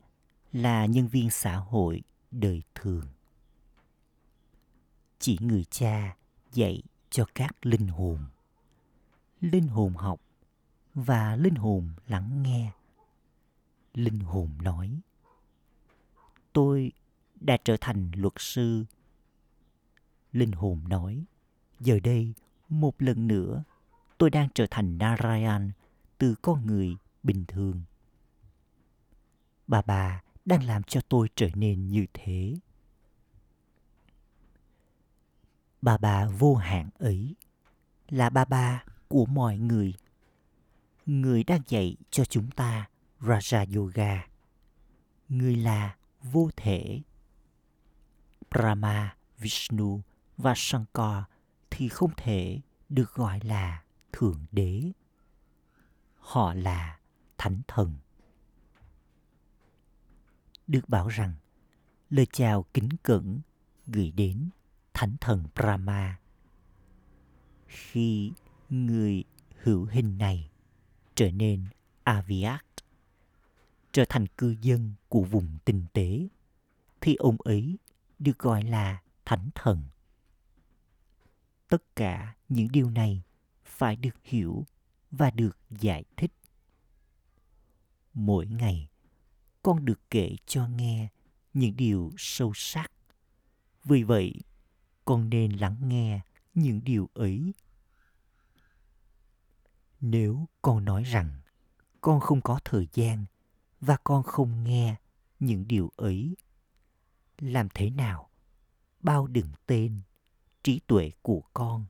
là 0.52 0.86
nhân 0.86 1.08
viên 1.08 1.30
xã 1.30 1.56
hội 1.56 2.02
đời 2.32 2.64
thường. 2.76 3.06
Chỉ 5.20 5.38
người 5.42 5.64
cha 5.64 6.16
dạy 6.54 6.84
cho 7.10 7.26
các 7.36 7.66
linh 7.66 7.88
hồn. 7.88 8.26
Linh 9.42 9.68
hồn 9.68 9.94
học 9.94 10.22
và 10.94 11.36
linh 11.36 11.56
hồn 11.56 11.90
lắng 12.08 12.44
nghe. 12.44 12.72
Linh 13.94 14.20
hồn 14.20 14.50
nói, 14.62 15.00
tôi 16.54 16.92
đã 17.40 17.58
trở 17.64 17.78
thành 17.82 18.12
luật 18.16 18.34
sư. 18.38 18.86
Linh 20.32 20.52
hồn 20.52 20.82
nói, 20.90 21.26
giờ 21.80 22.00
đây, 22.04 22.34
một 22.70 23.02
lần 23.02 23.28
nữa 23.28 23.64
tôi 24.22 24.30
đang 24.30 24.50
trở 24.56 24.66
thành 24.72 24.98
narayan 24.98 25.72
từ 26.18 26.36
con 26.42 26.66
người 26.66 26.98
bình 27.24 27.46
thường. 27.48 27.84
Bà 29.68 29.82
bà 29.82 30.22
đang 30.46 30.64
làm 30.64 30.84
cho 30.84 31.02
tôi 31.10 31.30
trở 31.36 31.48
nên 31.56 31.88
như 31.88 32.06
thế. 32.14 32.56
Bà 35.82 35.98
bà 35.98 36.28
vô 36.28 36.56
hạn 36.56 36.90
ấy 37.00 37.36
là 38.10 38.30
bà 38.30 38.46
bà 38.46 38.84
của 39.08 39.26
mọi 39.26 39.58
người. 39.58 39.94
Người 41.06 41.44
đang 41.44 41.62
dạy 41.68 41.96
cho 42.12 42.26
chúng 42.26 42.52
ta 42.52 42.90
raja 43.22 43.76
yoga. 43.76 44.28
Người 45.30 45.56
là 45.56 45.96
vô 46.24 46.50
thể. 46.56 47.02
Brahma, 48.52 49.16
vishnu 49.38 50.02
và 50.38 50.54
shankar 50.56 51.24
thì 51.72 51.90
không 51.90 52.12
thể 52.18 52.60
được 52.90 53.14
gọi 53.14 53.40
là 53.44 53.82
thượng 54.14 54.46
đế 54.52 54.92
họ 56.16 56.54
là 56.54 57.00
thánh 57.38 57.62
thần 57.68 57.96
được 60.68 60.90
bảo 60.90 61.08
rằng 61.08 61.34
lời 62.10 62.28
chào 62.32 62.66
kính 62.74 62.90
cẩn 63.04 63.40
gửi 63.88 64.12
đến 64.12 64.50
thánh 64.94 65.16
thần 65.22 65.44
Brahma. 65.56 66.20
Khi 67.68 68.32
người 68.70 69.24
hữu 69.62 69.86
hình 69.86 70.18
này 70.18 70.50
trở 71.16 71.32
nên 71.32 71.66
Aviat, 72.04 72.66
trở 73.92 74.06
thành 74.10 74.28
cư 74.28 74.56
dân 74.62 74.94
của 75.10 75.22
vùng 75.22 75.58
tinh 75.66 75.86
tế, 75.94 76.28
thì 77.02 77.16
ông 77.16 77.38
ấy 77.40 77.78
được 78.20 78.40
gọi 78.40 78.64
là 78.64 79.02
thánh 79.26 79.50
thần. 79.56 79.84
Tất 81.68 81.96
cả 81.96 82.36
những 82.50 82.68
điều 82.72 82.90
này 82.90 83.24
phải 83.82 83.96
được 83.96 84.24
hiểu 84.24 84.66
và 85.12 85.32
được 85.32 85.58
giải 85.70 86.04
thích. 86.18 86.32
Mỗi 88.14 88.48
ngày, 88.48 88.90
con 89.64 89.86
được 89.86 90.00
kể 90.10 90.36
cho 90.46 90.68
nghe 90.68 91.10
những 91.54 91.76
điều 91.78 92.12
sâu 92.18 92.52
sắc. 92.56 92.92
Vì 93.84 94.04
vậy, 94.04 94.34
con 95.06 95.30
nên 95.30 95.52
lắng 95.52 95.78
nghe 95.82 96.22
những 96.54 96.84
điều 96.84 97.10
ấy. 97.14 97.54
Nếu 100.02 100.48
con 100.62 100.86
nói 100.86 101.04
rằng 101.04 101.42
con 102.02 102.20
không 102.20 102.42
có 102.42 102.60
thời 102.66 102.88
gian 102.94 103.26
và 103.80 103.98
con 104.04 104.24
không 104.24 104.64
nghe 104.64 104.96
những 105.40 105.68
điều 105.68 105.92
ấy, 105.96 106.36
làm 107.38 107.68
thế 107.74 107.90
nào 107.90 108.30
bao 109.00 109.28
đựng 109.28 109.52
tên 109.66 110.02
trí 110.64 110.80
tuệ 110.88 111.12
của 111.22 111.42
con 111.54 111.86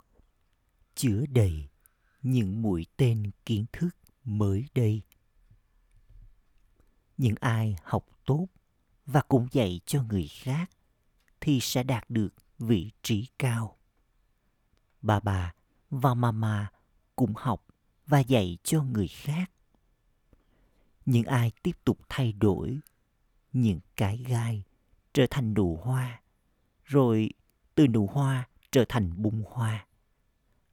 chứa 0.95 1.25
đầy 1.29 1.70
những 2.21 2.61
mũi 2.61 2.85
tên 2.97 3.31
kiến 3.45 3.65
thức 3.71 3.89
mới 4.23 4.65
đây 4.75 5.01
những 7.21 7.35
ai 7.39 7.75
học 7.83 8.05
tốt 8.25 8.47
và 9.05 9.21
cũng 9.21 9.47
dạy 9.51 9.79
cho 9.85 10.03
người 10.03 10.27
khác 10.27 10.69
thì 11.41 11.59
sẽ 11.61 11.83
đạt 11.83 12.09
được 12.09 12.33
vị 12.59 12.91
trí 13.03 13.27
cao. 13.39 13.77
Bà 15.01 15.19
bà 15.19 15.53
và 15.89 16.13
mama 16.13 16.71
cũng 17.15 17.33
học 17.35 17.65
và 18.07 18.19
dạy 18.19 18.57
cho 18.63 18.83
người 18.83 19.07
khác. 19.07 19.51
Những 21.05 21.25
ai 21.25 21.51
tiếp 21.63 21.77
tục 21.85 21.99
thay 22.09 22.33
đổi 22.33 22.79
những 23.53 23.79
cái 23.95 24.17
gai 24.17 24.63
trở 25.13 25.25
thành 25.29 25.53
nụ 25.53 25.79
hoa, 25.83 26.21
rồi 26.85 27.29
từ 27.75 27.87
nụ 27.87 28.07
hoa 28.07 28.47
trở 28.71 28.85
thành 28.89 29.21
bung 29.21 29.43
hoa. 29.47 29.87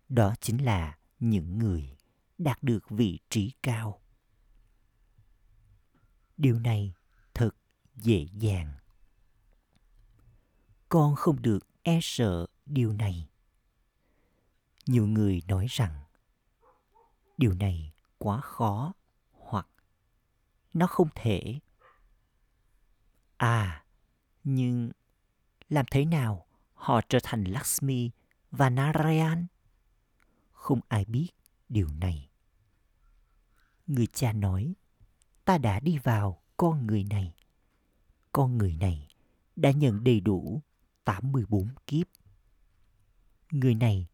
Đó 0.08 0.34
chính 0.40 0.64
là 0.64 0.98
những 1.20 1.58
người 1.58 1.96
đạt 2.38 2.62
được 2.62 2.90
vị 2.90 3.18
trí 3.30 3.52
cao. 3.62 4.00
Điều 6.36 6.58
này 6.58 6.94
thật 7.34 7.50
dễ 7.96 8.26
dàng. 8.32 8.74
Con 10.88 11.14
không 11.14 11.42
được 11.42 11.66
e 11.82 11.98
sợ 12.02 12.46
điều 12.66 12.92
này. 12.92 13.28
Nhiều 14.86 15.06
người 15.06 15.42
nói 15.48 15.66
rằng, 15.70 16.04
điều 17.38 17.54
này 17.54 17.92
quá 18.18 18.40
khó 18.40 18.92
hoặc 19.32 19.68
nó 20.74 20.86
không 20.86 21.08
thể. 21.14 21.58
À 23.36 23.84
nhưng 24.44 24.90
làm 25.68 25.86
thế 25.90 26.04
nào 26.04 26.46
họ 26.74 27.00
trở 27.08 27.18
thành 27.22 27.44
lakshmi 27.44 28.10
và 28.50 28.70
narayan? 28.70 29.46
Không 30.68 30.80
ai 30.88 31.04
biết 31.04 31.28
điều 31.68 31.88
này 32.00 32.28
người 33.86 34.06
cha 34.06 34.32
nói, 34.32 34.74
ta 35.44 35.58
đã 35.58 35.80
đi 35.80 35.98
vào 35.98 36.42
con 36.56 36.86
người 36.86 37.04
này 37.04 37.34
con 38.32 38.58
người 38.58 38.76
này 38.76 39.08
đã 39.56 39.70
nhận 39.70 40.04
đầy 40.04 40.20
đủ 40.20 40.62
84 41.04 41.68
kiếp. 41.86 42.06
Người 43.50 43.74
này 43.74 44.06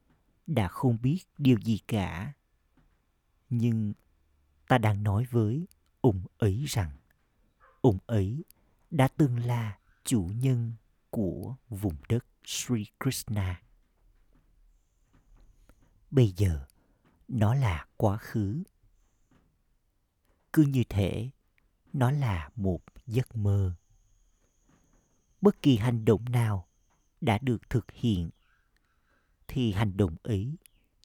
đã 0.46 0.68
không 0.68 0.98
biết 1.02 1.18
điều 1.38 1.58
gì 1.58 1.78
cả. 1.88 2.32
Nhưng 3.50 3.92
ta 4.68 4.78
đang 4.78 5.02
nói 5.02 5.26
với 5.30 5.66
ông 6.00 6.22
ấy 6.38 6.64
rằng, 6.68 6.90
ông 7.80 7.98
ấy 8.06 8.44
đã 8.90 9.08
từng 9.16 9.38
là 9.38 9.78
chủ 10.04 10.30
nhân 10.34 10.72
của 11.10 11.56
vùng 11.68 11.96
đất 12.08 12.26
Sri 12.44 12.86
Krishna. 13.00 13.63
Bây 16.14 16.32
giờ, 16.36 16.66
nó 17.28 17.54
là 17.54 17.86
quá 17.96 18.16
khứ. 18.16 18.62
Cứ 20.52 20.62
như 20.62 20.82
thể 20.88 21.30
nó 21.92 22.10
là 22.10 22.50
một 22.56 22.80
giấc 23.06 23.36
mơ. 23.36 23.74
Bất 25.40 25.62
kỳ 25.62 25.76
hành 25.76 26.04
động 26.04 26.24
nào 26.24 26.68
đã 27.20 27.38
được 27.38 27.70
thực 27.70 27.92
hiện 27.92 28.30
thì 29.48 29.72
hành 29.72 29.96
động 29.96 30.16
ấy 30.22 30.56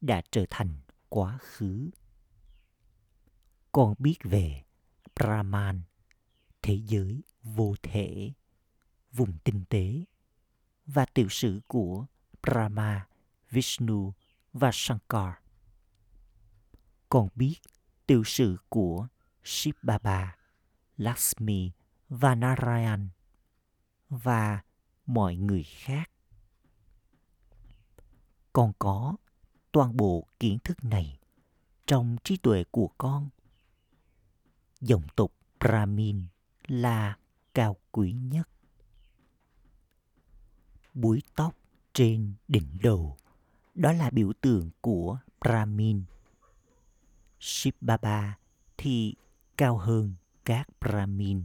đã 0.02 0.22
trở 0.32 0.46
thành 0.50 0.74
quá 1.10 1.38
khứ 1.42 1.90
con 3.72 3.94
biết 4.00 4.18
về 4.24 4.64
brahman 5.16 5.82
thế 6.62 6.80
giới 6.86 7.22
vô 7.44 7.76
thể 7.84 8.32
vùng 9.12 9.38
tinh 9.44 9.64
tế 9.70 10.04
và 10.86 11.06
tiểu 11.06 11.30
sử 11.30 11.62
của 11.68 12.06
brahma 12.44 13.08
vishnu 13.52 14.14
và 14.54 14.70
shankar. 14.74 15.34
Còn 17.10 17.28
biết 17.36 17.56
tiểu 18.08 18.24
sử 18.24 18.58
của 18.70 19.08
shiv 19.44 19.76
baba 19.82 20.36
lakshmi 20.98 21.72
và 22.10 22.36
narayan 22.36 23.10
và 24.10 24.62
mọi 25.06 25.36
người 25.36 25.64
khác. 25.64 26.12
Con 28.54 28.74
có 28.80 29.16
toàn 29.72 29.98
bộ 29.98 30.28
kiến 30.40 30.58
thức 30.64 30.84
này 30.84 31.20
trong 31.88 32.18
trí 32.24 32.38
tuệ 32.38 32.64
của 32.72 32.90
con. 32.98 33.30
Dòng 34.82 35.04
tộc 35.16 35.32
brahmin 35.60 36.26
là 36.68 37.18
cao 37.54 37.78
quý 37.92 38.12
nhất. 38.12 38.50
Búi 40.94 41.24
tóc 41.36 41.56
trên 41.94 42.34
đỉnh 42.48 42.78
đầu 42.82 43.18
đó 43.80 43.92
là 43.94 44.10
biểu 44.10 44.34
tượng 44.42 44.70
của 44.82 45.18
brahmin 45.42 46.04
shiv 47.40 47.74
baba 47.82 48.38
thì 48.78 49.16
cao 49.58 49.78
hơn 49.78 50.14
các 50.46 50.68
brahmin 50.82 51.44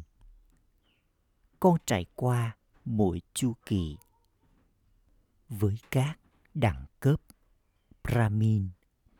con 1.61 1.77
trải 1.87 2.07
qua 2.15 2.57
mỗi 2.85 3.21
chu 3.35 3.53
kỳ 3.67 3.97
với 5.49 5.79
các 5.91 6.19
đẳng 6.55 6.85
cấp 7.01 7.21
Brahmin, 8.05 8.69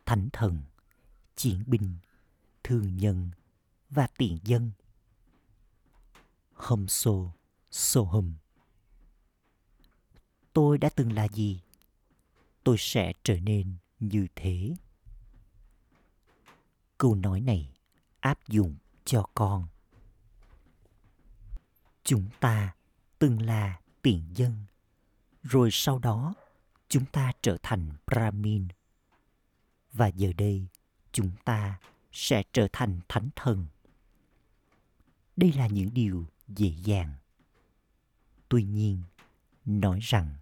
thánh 0.05 0.29
thần, 0.33 0.61
chiến 1.35 1.63
binh, 1.67 1.97
thương 2.63 2.97
nhân 2.97 3.29
và 3.89 4.07
tiền 4.17 4.37
dân. 4.43 4.71
Hâm 6.53 6.87
Sô, 6.87 7.31
Sô 7.71 8.03
hầm. 8.03 8.33
Tôi 10.53 10.77
đã 10.77 10.89
từng 10.95 11.13
là 11.13 11.27
gì? 11.27 11.61
Tôi 12.65 12.75
sẽ 12.79 13.13
trở 13.23 13.39
nên 13.39 13.75
như 13.99 14.27
thế. 14.35 14.73
Câu 16.97 17.15
nói 17.15 17.41
này 17.41 17.73
áp 18.19 18.47
dụng 18.47 18.75
cho 19.05 19.29
con. 19.33 19.67
Chúng 22.03 22.29
ta 22.39 22.75
từng 23.19 23.41
là 23.41 23.79
tiền 24.01 24.23
dân, 24.35 24.65
rồi 25.43 25.69
sau 25.71 25.99
đó 25.99 26.33
chúng 26.89 27.05
ta 27.05 27.31
trở 27.41 27.57
thành 27.63 27.89
Brahmin. 28.07 28.67
Và 29.93 30.07
giờ 30.07 30.33
đây, 30.37 30.67
chúng 31.11 31.31
ta 31.45 31.79
sẽ 32.11 32.43
trở 32.53 32.67
thành 32.73 32.99
thánh 33.09 33.29
thần. 33.35 33.67
Đây 35.35 35.53
là 35.53 35.67
những 35.67 35.93
điều 35.93 36.25
dễ 36.47 36.69
dàng. 36.69 37.13
Tuy 38.49 38.63
nhiên, 38.63 39.01
nói 39.65 39.99
rằng 40.01 40.35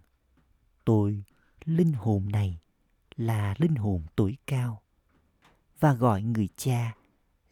tôi, 0.84 1.24
linh 1.64 1.92
hồn 1.92 2.28
này, 2.32 2.60
là 3.16 3.54
linh 3.58 3.74
hồn 3.74 4.02
tuổi 4.16 4.36
cao 4.46 4.82
và 5.80 5.92
gọi 5.92 6.22
người 6.22 6.48
cha 6.56 6.94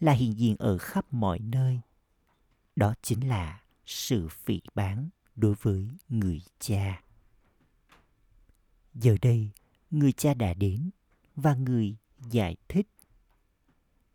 là 0.00 0.12
hiện 0.12 0.38
diện 0.38 0.56
ở 0.58 0.78
khắp 0.78 1.06
mọi 1.10 1.38
nơi. 1.38 1.80
Đó 2.76 2.94
chính 3.02 3.28
là 3.28 3.62
sự 3.86 4.28
phỉ 4.28 4.60
bán 4.74 5.08
đối 5.36 5.54
với 5.54 5.88
người 6.08 6.42
cha. 6.58 7.02
Giờ 8.94 9.16
đây, 9.22 9.50
người 9.90 10.12
cha 10.12 10.34
đã 10.34 10.54
đến 10.54 10.90
và 11.36 11.54
người 11.54 11.96
giải 12.30 12.56
thích. 12.68 12.88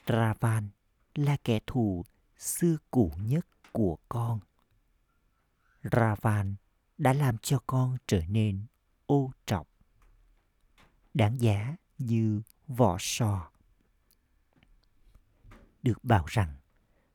Ravan 0.07 0.69
là 1.15 1.37
kẻ 1.43 1.59
thù 1.67 2.05
xưa 2.37 2.77
cũ 2.91 3.11
nhất 3.17 3.47
của 3.71 3.97
con. 4.09 4.39
Ravan 5.83 6.55
đã 6.97 7.13
làm 7.13 7.37
cho 7.37 7.59
con 7.67 7.97
trở 8.07 8.21
nên 8.27 8.65
ô 9.05 9.31
trọc, 9.45 9.67
đáng 11.17 11.41
giá 11.41 11.75
như 11.97 12.41
vỏ 12.67 12.97
sò. 12.99 13.51
Được 15.83 16.03
bảo 16.03 16.25
rằng, 16.27 16.55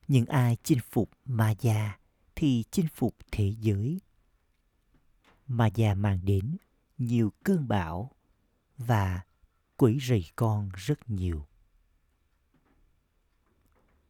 những 0.07 0.25
ai 0.25 0.57
chinh 0.63 0.79
phục 0.91 1.09
Ma 1.25 1.53
Maya 1.63 1.99
thì 2.35 2.63
chinh 2.71 2.87
phục 2.93 3.15
thế 3.31 3.53
giới. 3.59 4.01
Ma 5.47 5.69
Maya 5.77 5.93
mang 5.93 6.19
đến 6.23 6.57
nhiều 6.97 7.33
cơn 7.43 7.67
bão 7.67 8.11
và 8.77 9.21
quấy 9.77 9.97
rầy 10.01 10.25
con 10.35 10.69
rất 10.75 11.09
nhiều. 11.09 11.47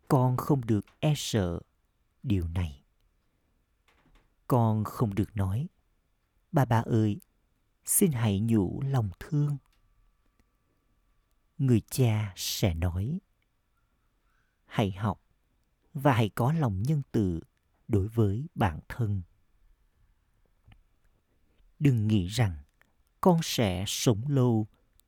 Con 0.08 0.38
không 0.38 0.65
được 0.65 0.86
e 0.99 1.13
sợ 1.17 1.60
điều 2.23 2.47
này. 2.47 2.84
Con 4.47 4.84
không 4.84 5.15
được 5.15 5.38
nói, 5.38 5.67
ba 6.51 6.65
ba 6.65 6.82
ơi, 6.86 7.19
xin 7.86 8.12
hãy 8.12 8.39
nhủ 8.39 8.82
lòng 8.82 9.10
thương. 9.19 9.58
Người 11.58 11.82
cha 11.89 12.34
sẽ 12.36 12.74
nói, 12.74 13.20
hãy 14.66 14.92
học 14.92 15.22
và 15.94 16.13
hãy 16.13 16.30
có 16.30 16.54
lòng 16.54 16.84
nhân 16.84 17.02
từ 17.12 17.39
đối 17.88 18.08
với 18.08 18.48
bản 18.56 18.80
thân. 18.89 19.22
Đừng 21.80 22.08
nghĩ 22.08 22.28
rằng 22.28 22.58
con 23.22 23.39
sẽ 23.44 23.84
sống 23.88 24.28
lâu 24.28 24.68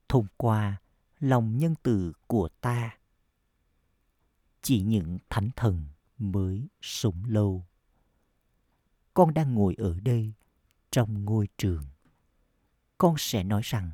thông 0.10 0.27
qua 0.38 0.81
lòng 1.19 1.58
nhân 1.58 1.75
từ 1.84 2.13
của 2.27 2.49
ta. 2.62 2.97
Chỉ 4.62 4.81
những 4.81 5.17
thánh 5.29 5.49
thần 5.55 5.88
mới 6.17 6.67
sống 6.81 7.23
lâu. 7.27 7.65
Con 9.13 9.34
đang 9.34 9.53
ngồi 9.53 9.75
ở 9.77 9.99
đây 9.99 10.34
trong 10.91 11.25
ngôi 11.25 11.47
trường. 11.58 11.84
Con 12.97 13.15
sẽ 13.17 13.43
nói 13.43 13.62
rằng 13.63 13.91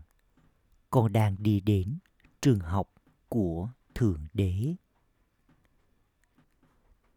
con 0.90 1.14
đang 1.14 1.36
đi 1.40 1.60
đến 1.60 1.98
trường 2.42 2.60
học 2.60 2.94
của 3.30 3.70
thượng 3.96 4.28
đế 4.34 4.76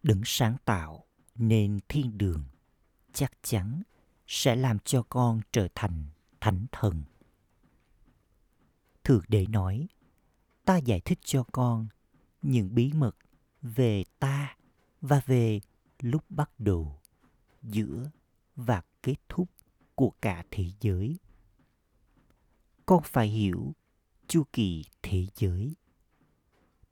đấng 0.03 0.23
sáng 0.25 0.57
tạo 0.65 1.05
nên 1.35 1.81
thiên 1.89 2.19
đường 2.19 2.45
chắc 3.13 3.33
chắn 3.43 3.83
sẽ 4.27 4.57
làm 4.57 4.79
cho 4.79 5.03
con 5.09 5.41
trở 5.53 5.69
thành 5.75 6.05
thánh 6.41 6.67
thần. 6.73 7.03
Thượng 9.05 9.25
đế 9.29 9.47
nói, 9.47 9.89
ta 10.65 10.77
giải 10.77 11.01
thích 11.01 11.19
cho 11.25 11.45
con 11.53 11.89
những 12.43 12.75
bí 12.75 12.93
mật 12.93 13.17
về 13.63 14.05
ta 14.19 14.57
và 15.01 15.21
về 15.27 15.61
lúc 16.01 16.25
bắt 16.29 16.51
đầu, 16.59 17.01
giữa 17.63 18.11
và 18.57 18.83
kết 19.03 19.17
thúc 19.29 19.51
của 19.95 20.13
cả 20.21 20.45
thế 20.51 20.65
giới. 20.81 21.19
Con 22.87 23.03
phải 23.05 23.29
hiểu 23.29 23.75
chu 24.35 24.45
kỳ 24.53 24.85
thế 25.03 25.27
giới. 25.35 25.77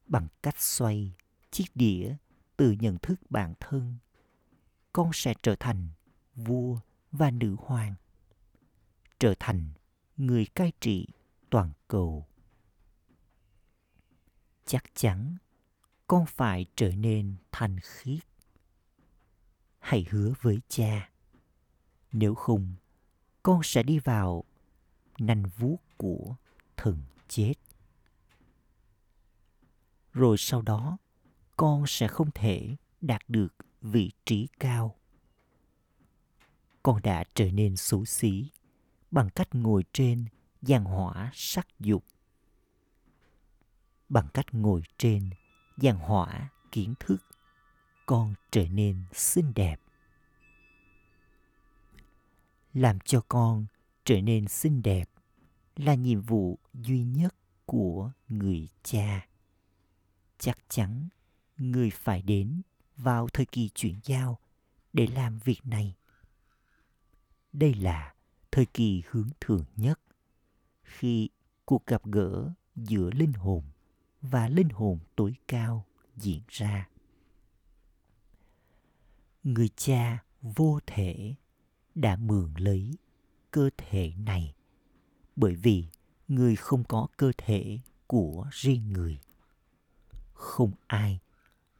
Bằng 0.07 0.29
cách 0.43 0.61
xoay 0.61 1.13
chiếc 1.51 1.65
đĩa 1.75 2.17
từ 2.57 2.71
nhận 2.71 2.99
thức 2.99 3.21
bản 3.31 3.55
thân, 3.61 3.97
con 4.93 5.11
sẽ 5.15 5.35
trở 5.43 5.57
thành 5.61 5.89
vua 6.35 6.79
và 7.13 7.31
nữ 7.31 7.57
hoàng, 7.59 7.95
trở 9.19 9.35
thành 9.41 9.73
người 10.17 10.47
cai 10.47 10.73
trị 10.81 11.07
toàn 11.51 11.71
cầu. 11.89 12.27
Chắc 14.67 14.85
chắn 14.95 15.37
con 16.07 16.27
phải 16.27 16.67
trở 16.77 16.93
nên 16.95 17.37
thanh 17.53 17.81
khiết. 17.81 18.25
Hãy 19.79 20.07
hứa 20.11 20.33
với 20.41 20.61
cha, 20.69 21.11
nếu 22.13 22.35
không 22.35 22.75
con 23.43 23.61
sẽ 23.65 23.83
đi 23.83 23.99
vào 23.99 24.45
nanh 25.19 25.43
vuốt 25.59 25.77
của 25.97 26.37
thần 26.77 27.03
chết. 27.33 27.55
Rồi 30.13 30.39
sau 30.39 30.63
đó, 30.63 30.99
con 31.57 31.85
sẽ 31.87 32.09
không 32.09 32.31
thể 32.35 32.77
đạt 33.01 33.23
được 33.29 33.55
vị 33.81 34.11
trí 34.25 34.49
cao. 34.61 34.97
Con 36.83 37.03
đã 37.03 37.25
trở 37.35 37.51
nên 37.51 37.77
xấu 37.77 38.05
xí 38.05 38.51
bằng 39.11 39.31
cách 39.31 39.49
ngồi 39.53 39.85
trên 39.93 40.25
giàn 40.63 40.85
hỏa 40.85 41.31
sắc 41.35 41.67
dục, 41.81 42.05
bằng 44.09 44.29
cách 44.35 44.47
ngồi 44.53 44.83
trên 44.99 45.31
giàn 45.77 45.97
hỏa 45.97 46.51
kiến 46.73 46.95
thức. 47.01 47.17
Con 48.07 48.35
trở 48.51 48.69
nên 48.69 49.05
xinh 49.13 49.53
đẹp, 49.55 49.81
làm 52.75 53.01
cho 53.01 53.21
con 53.29 53.67
trở 54.05 54.21
nên 54.21 54.49
xinh 54.49 54.83
đẹp 54.83 55.12
là 55.83 55.95
nhiệm 55.95 56.21
vụ 56.21 56.59
duy 56.75 57.05
nhất 57.05 57.35
của 57.67 58.13
người 58.29 58.69
cha. 58.83 59.27
Chắc 60.39 60.59
chắn 60.69 61.09
người 61.57 61.91
phải 61.91 62.23
đến 62.23 62.63
vào 62.97 63.29
thời 63.29 63.47
kỳ 63.47 63.69
chuyển 63.75 63.95
giao 64.05 64.39
để 64.93 65.07
làm 65.07 65.39
việc 65.39 65.61
này. 65.65 65.95
Đây 67.53 67.75
là 67.75 68.15
thời 68.51 68.67
kỳ 68.67 69.03
hướng 69.11 69.29
thượng 69.41 69.65
nhất. 69.77 70.01
Khi 70.83 71.29
cuộc 71.65 71.87
gặp 71.87 72.03
gỡ 72.05 72.51
giữa 72.77 73.11
linh 73.11 73.33
hồn 73.33 73.63
và 74.21 74.49
linh 74.49 74.69
hồn 74.69 74.99
tối 75.17 75.35
cao 75.49 75.87
diễn 76.17 76.41
ra, 76.49 76.89
người 79.43 79.69
cha 79.77 80.25
vô 80.43 80.81
thể 80.87 81.35
đã 81.95 82.17
mượn 82.17 82.55
lấy 82.57 82.97
cơ 83.51 83.71
thể 83.77 84.13
này 84.17 84.55
bởi 85.37 85.55
vì 85.55 85.85
người 86.29 86.57
không 86.57 86.85
có 86.85 87.07
cơ 87.17 87.33
thể 87.39 87.79
của 88.07 88.47
riêng 88.51 88.93
người. 88.93 89.19
Không 90.33 90.73
ai, 90.87 91.21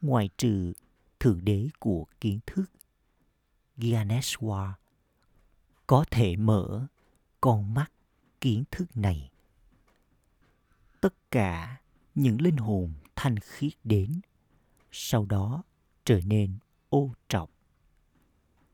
ngoài 0.01 0.29
trừ 0.37 0.73
thượng 1.19 1.45
đế 1.45 1.67
của 1.79 2.05
kiến 2.21 2.39
thức 2.45 2.65
Gyaneshwar 3.77 4.71
có 5.87 6.05
thể 6.11 6.35
mở 6.35 6.87
con 7.41 7.73
mắt 7.73 7.91
kiến 8.41 8.63
thức 8.71 8.97
này. 8.97 9.31
Tất 11.01 11.31
cả 11.31 11.81
những 12.15 12.41
linh 12.41 12.57
hồn 12.57 12.93
thanh 13.15 13.39
khiết 13.39 13.73
đến, 13.83 14.21
sau 14.91 15.25
đó 15.25 15.63
trở 16.05 16.19
nên 16.25 16.57
ô 16.89 17.13
trọc. 17.27 17.49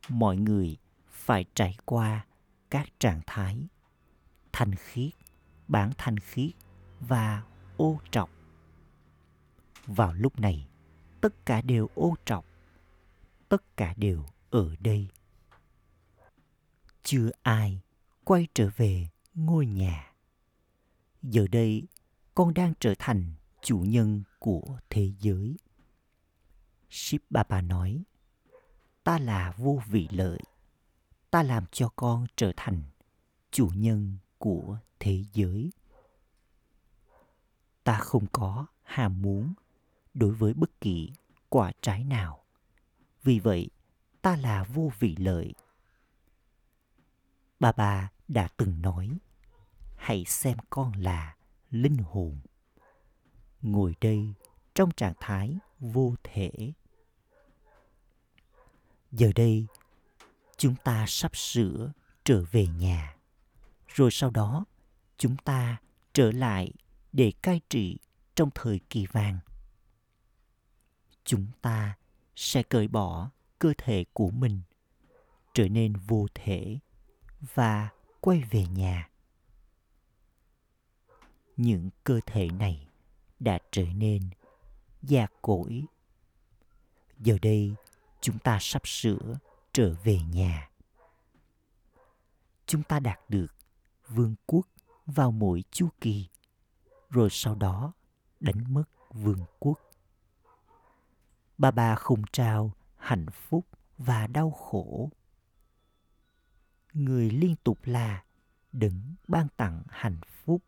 Mọi 0.10 0.38
người 0.38 0.78
phải 1.10 1.46
trải 1.54 1.78
qua 1.86 2.26
các 2.70 3.00
trạng 3.00 3.22
thái 3.28 3.68
thanh 4.60 4.76
khiết 4.76 5.12
bản 5.68 5.92
thanh 5.98 6.20
khiết 6.20 6.52
và 7.00 7.44
ô 7.78 8.00
trọc 8.12 8.30
vào 9.86 10.14
lúc 10.14 10.40
này, 10.40 10.68
tất 11.22 11.46
cả 11.46 11.62
đều 11.62 11.90
ô 11.96 12.16
trọc 12.26 12.46
tất 13.50 13.78
cả 13.78 13.94
đều 13.98 14.26
ở 14.50 14.76
đây. 14.80 15.08
Chưa 17.04 17.30
ai 17.42 17.82
quay 18.24 18.48
trở 18.54 18.70
về 18.76 19.08
ngôi 19.34 19.66
nhà. 19.66 20.14
Giờ 21.22 21.48
đây, 21.52 21.84
con 22.36 22.54
đang 22.54 22.74
trở 22.80 22.94
thành 23.00 23.34
chủ 23.62 23.80
nhân 23.80 24.24
của 24.40 24.80
thế 24.90 25.12
giới. 25.20 25.58
Ship 26.90 27.22
baba 27.30 27.62
nói, 27.62 28.04
ta 29.04 29.20
là 29.20 29.54
vô 29.58 29.82
vị 29.88 30.08
lợi. 30.12 30.40
Ta 31.32 31.44
làm 31.44 31.66
cho 31.72 31.90
con 31.96 32.26
trở 32.36 32.52
thành 32.58 32.82
chủ 33.52 33.70
nhân 33.76 34.18
của 34.40 34.78
thế 35.00 35.24
giới. 35.34 35.72
Ta 37.84 38.00
không 38.00 38.26
có 38.32 38.66
ham 38.84 39.22
muốn 39.22 39.54
đối 40.14 40.32
với 40.32 40.54
bất 40.54 40.82
kỳ 40.82 41.14
quả 41.50 41.72
trái 41.82 42.04
nào. 42.04 42.44
Vì 43.24 43.40
vậy, 43.40 43.70
ta 44.22 44.36
là 44.36 44.64
vô 44.64 44.92
vị 45.00 45.16
lợi. 45.20 45.54
Bà 47.60 47.72
bà 47.72 48.10
đã 48.28 48.48
từng 48.58 48.82
nói, 48.82 49.18
hãy 49.96 50.26
xem 50.26 50.58
con 50.70 50.92
là 50.92 51.36
linh 51.72 51.98
hồn, 51.98 52.40
ngồi 53.62 53.96
đây 54.02 54.34
trong 54.76 54.92
trạng 54.92 55.14
thái 55.20 55.58
vô 55.80 56.16
thể. 56.24 56.52
Giờ 59.12 59.32
đây, 59.36 59.68
chúng 60.58 60.76
ta 60.84 61.06
sắp 61.08 61.36
sửa 61.36 61.92
trở 62.24 62.44
về 62.52 62.68
nhà 62.68 63.19
rồi 63.96 64.12
sau 64.12 64.30
đó, 64.30 64.66
chúng 65.18 65.38
ta 65.38 65.78
trở 66.14 66.32
lại 66.32 66.74
để 67.12 67.32
cai 67.42 67.62
trị 67.70 67.98
trong 68.36 68.50
thời 68.56 68.80
kỳ 68.90 69.06
vàng. 69.06 69.40
Chúng 71.24 71.46
ta 71.62 71.98
sẽ 72.36 72.64
cởi 72.64 72.88
bỏ 72.88 73.30
cơ 73.60 73.74
thể 73.78 74.06
của 74.14 74.30
mình, 74.30 74.62
trở 75.54 75.68
nên 75.70 75.94
vô 75.94 76.28
thể 76.36 76.80
và 77.56 77.90
quay 78.22 78.44
về 78.52 78.66
nhà. 78.66 79.10
Những 81.58 81.90
cơ 82.04 82.20
thể 82.26 82.48
này 82.50 82.88
đã 83.40 83.60
trở 83.72 83.86
nên 83.96 84.30
già 85.02 85.28
cỗi. 85.42 85.84
Giờ 87.20 87.38
đây, 87.42 87.74
chúng 88.22 88.40
ta 88.40 88.58
sắp 88.62 88.88
sửa 88.88 89.38
trở 89.74 89.96
về 90.04 90.20
nhà. 90.32 90.70
Chúng 92.66 92.84
ta 92.84 93.00
đạt 93.00 93.20
được 93.30 93.59
vương 94.10 94.36
quốc 94.46 94.68
vào 95.06 95.32
mỗi 95.32 95.64
chu 95.72 95.90
kỳ, 96.02 96.28
rồi 97.10 97.30
sau 97.32 97.56
đó 97.56 97.94
đánh 98.40 98.74
mất 98.74 98.84
vương 99.14 99.46
quốc. 99.60 99.80
Bà 101.58 101.72
bà 101.72 101.96
không 101.96 102.22
trao 102.32 102.72
hạnh 102.98 103.26
phúc 103.32 103.66
và 103.98 104.28
đau 104.28 104.52
khổ. 104.52 105.10
Người 106.94 107.30
liên 107.30 107.56
tục 107.64 107.80
là 107.84 108.24
đấng 108.72 109.16
ban 109.28 109.48
tặng 109.58 109.84
hạnh 109.90 110.20
phúc. 110.46 110.64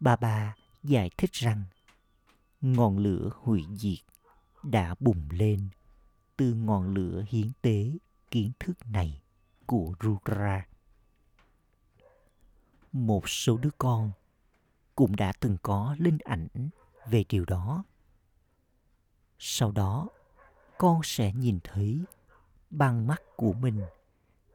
Bà 0.00 0.16
bà 0.16 0.54
giải 0.82 1.10
thích 1.16 1.32
rằng, 1.32 1.64
ngọn 2.60 2.98
lửa 2.98 3.30
hủy 3.42 3.64
diệt 3.76 3.98
đã 4.62 4.94
bùng 5.00 5.28
lên 5.30 5.68
từ 6.36 6.54
ngọn 6.54 6.94
lửa 6.94 7.24
hiến 7.28 7.52
tế 7.62 7.92
kiến 8.30 8.52
thức 8.60 8.86
này 8.86 9.22
của 9.66 9.94
Rudra. 10.02 10.66
Một 12.92 13.28
số 13.28 13.56
đứa 13.56 13.70
con 13.78 14.12
cũng 14.94 15.16
đã 15.16 15.32
từng 15.40 15.56
có 15.62 15.96
linh 15.98 16.18
ảnh 16.24 16.48
về 17.06 17.24
điều 17.28 17.44
đó. 17.44 17.84
Sau 19.38 19.72
đó, 19.72 20.08
con 20.78 21.00
sẽ 21.04 21.32
nhìn 21.32 21.58
thấy 21.64 22.04
bằng 22.70 23.06
mắt 23.06 23.22
của 23.36 23.52
mình 23.52 23.82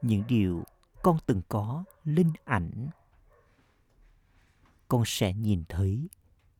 những 0.02 0.24
điều 0.28 0.62
con 1.02 1.18
từng 1.26 1.42
có 1.48 1.84
linh 2.04 2.32
ảnh. 2.44 2.88
Con 4.88 5.02
sẽ 5.06 5.34
nhìn 5.34 5.64
thấy 5.68 6.08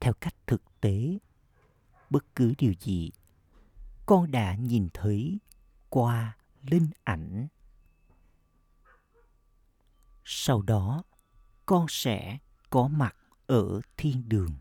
theo 0.00 0.12
cách 0.12 0.34
thực 0.46 0.62
tế 0.80 1.18
bất 2.10 2.34
cứ 2.34 2.54
điều 2.58 2.74
gì 2.80 3.10
con 4.06 4.30
đã 4.30 4.54
nhìn 4.54 4.88
thấy 4.94 5.38
qua 5.88 6.36
linh 6.62 6.90
ảnh 7.04 7.48
sau 10.24 10.62
đó 10.62 11.02
con 11.68 11.86
sẽ 11.88 12.38
có 12.70 12.88
mặt 12.88 13.16
ở 13.46 13.80
thiên 13.96 14.28
đường. 14.28 14.54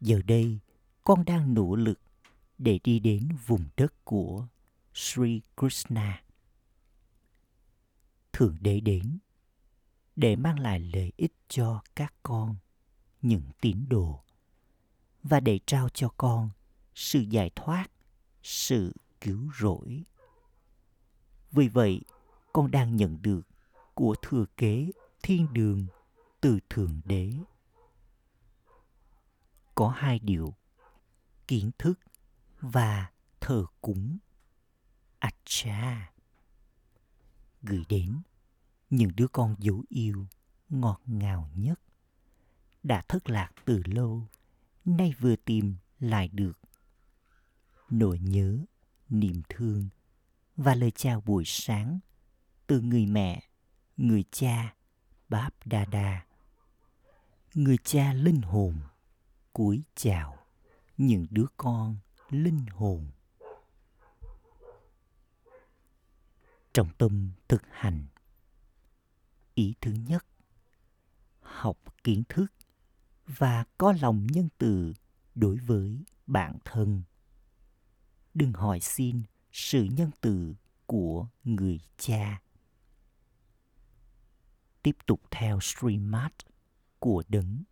Giờ 0.00 0.20
đây, 0.26 0.58
con 1.04 1.24
đang 1.24 1.54
nỗ 1.54 1.74
lực 1.76 2.00
để 2.58 2.78
đi 2.84 2.98
đến 2.98 3.28
vùng 3.46 3.64
đất 3.76 4.04
của 4.04 4.46
sri 4.94 5.40
krishna. 5.56 6.22
Thượng 8.32 8.56
đế 8.60 8.80
đến 8.80 9.18
để 10.16 10.36
mang 10.36 10.58
lại 10.58 10.80
lợi 10.80 11.12
ích 11.16 11.32
cho 11.48 11.82
các 11.96 12.14
con 12.22 12.56
những 13.22 13.44
tín 13.60 13.88
đồ 13.88 14.24
và 15.22 15.40
để 15.40 15.58
trao 15.66 15.88
cho 15.88 16.08
con 16.16 16.50
sự 16.94 17.20
giải 17.20 17.50
thoát, 17.56 17.90
sự 18.42 18.92
cứu 19.20 19.50
rỗi. 19.60 20.04
Vì 21.52 21.68
vậy, 21.68 22.00
con 22.52 22.70
đang 22.70 22.96
nhận 22.96 23.22
được 23.22 23.42
của 23.94 24.14
thừa 24.22 24.44
kế 24.56 24.90
thiên 25.26 25.52
đường 25.52 25.86
từ 26.40 26.58
thượng 26.70 27.00
đế. 27.04 27.32
Có 29.74 29.88
hai 29.88 30.18
điều 30.18 30.54
kiến 31.48 31.70
thức 31.78 32.00
và 32.60 33.10
thờ 33.40 33.66
cúng. 33.80 34.18
Acha. 35.18 36.12
Gửi 37.62 37.84
đến 37.88 38.20
những 38.90 39.10
đứa 39.16 39.28
con 39.28 39.56
dấu 39.58 39.82
yêu 39.88 40.26
ngọt 40.68 41.00
ngào 41.06 41.50
nhất 41.54 41.80
đã 42.82 43.02
thất 43.08 43.30
lạc 43.30 43.50
từ 43.64 43.82
lâu, 43.84 44.28
nay 44.84 45.14
vừa 45.20 45.36
tìm 45.36 45.76
lại 45.98 46.28
được. 46.28 46.60
Nỗi 47.90 48.18
nhớ, 48.18 48.58
niềm 49.08 49.42
thương 49.48 49.88
và 50.56 50.74
lời 50.74 50.90
chào 50.90 51.20
buổi 51.20 51.44
sáng 51.46 51.98
từ 52.66 52.80
người 52.80 53.06
mẹ, 53.06 53.42
người 53.96 54.24
cha, 54.30 54.76
Báp 55.28 55.54
Đa 55.64 55.84
Đa. 55.84 56.24
Người 57.54 57.78
cha 57.84 58.12
linh 58.12 58.42
hồn, 58.42 58.74
cúi 59.52 59.82
chào 59.94 60.38
những 60.96 61.26
đứa 61.30 61.46
con 61.56 61.96
linh 62.30 62.66
hồn. 62.66 63.06
Trọng 66.72 66.88
tâm 66.98 67.30
thực 67.48 67.62
hành 67.70 68.06
Ý 69.54 69.74
thứ 69.80 69.92
nhất 69.92 70.24
Học 71.40 71.78
kiến 72.04 72.22
thức 72.28 72.46
và 73.26 73.64
có 73.78 73.94
lòng 74.00 74.26
nhân 74.26 74.48
từ 74.58 74.92
đối 75.34 75.56
với 75.56 76.04
bản 76.26 76.58
thân. 76.64 77.02
Đừng 78.34 78.52
hỏi 78.52 78.80
xin 78.80 79.22
sự 79.52 79.84
nhân 79.84 80.10
từ 80.20 80.54
của 80.86 81.26
người 81.44 81.80
cha. 81.96 82.40
Tiếp 84.86 84.96
tục 85.06 85.20
theo 85.30 85.60
Srimad 85.60 86.32
của 86.98 87.22
đấng 87.28 87.62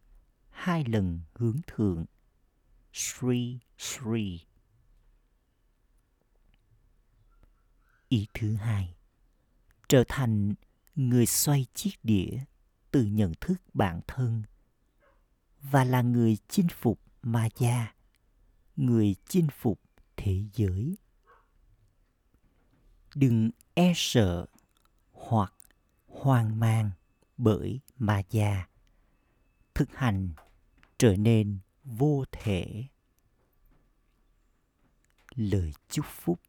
hai 0.51 0.85
lần 0.85 1.21
hướng 1.35 1.57
thượng 1.67 2.05
Sri 2.93 3.59
Sri. 3.79 4.41
Ý 8.09 8.27
thứ 8.35 8.55
hai, 8.55 8.95
trở 9.89 10.05
thành 10.09 10.55
người 10.95 11.27
xoay 11.27 11.67
chiếc 11.75 11.95
đĩa 12.03 12.39
từ 12.91 13.05
nhận 13.05 13.33
thức 13.41 13.57
bản 13.75 14.01
thân 14.07 14.43
và 15.63 15.85
là 15.85 16.03
người 16.03 16.39
chinh 16.49 16.69
phục 16.69 17.01
ma 17.23 17.49
gia, 17.59 17.95
người 18.77 19.17
chinh 19.29 19.49
phục 19.59 19.81
thế 20.17 20.45
giới. 20.55 20.97
Đừng 23.15 23.51
e 23.75 23.93
sợ 23.97 24.47
hoặc 25.13 25.55
hoang 26.07 26.61
mang 26.61 26.91
bởi 27.37 27.81
ma 27.99 28.23
gia. 28.31 28.67
Thực 29.75 29.95
hành 29.95 30.31
trở 30.99 31.17
nên 31.17 31.59
vô 31.85 32.25
thể. 32.33 32.85
Lời 35.35 35.73
chúc 35.89 36.07
phúc 36.09 36.41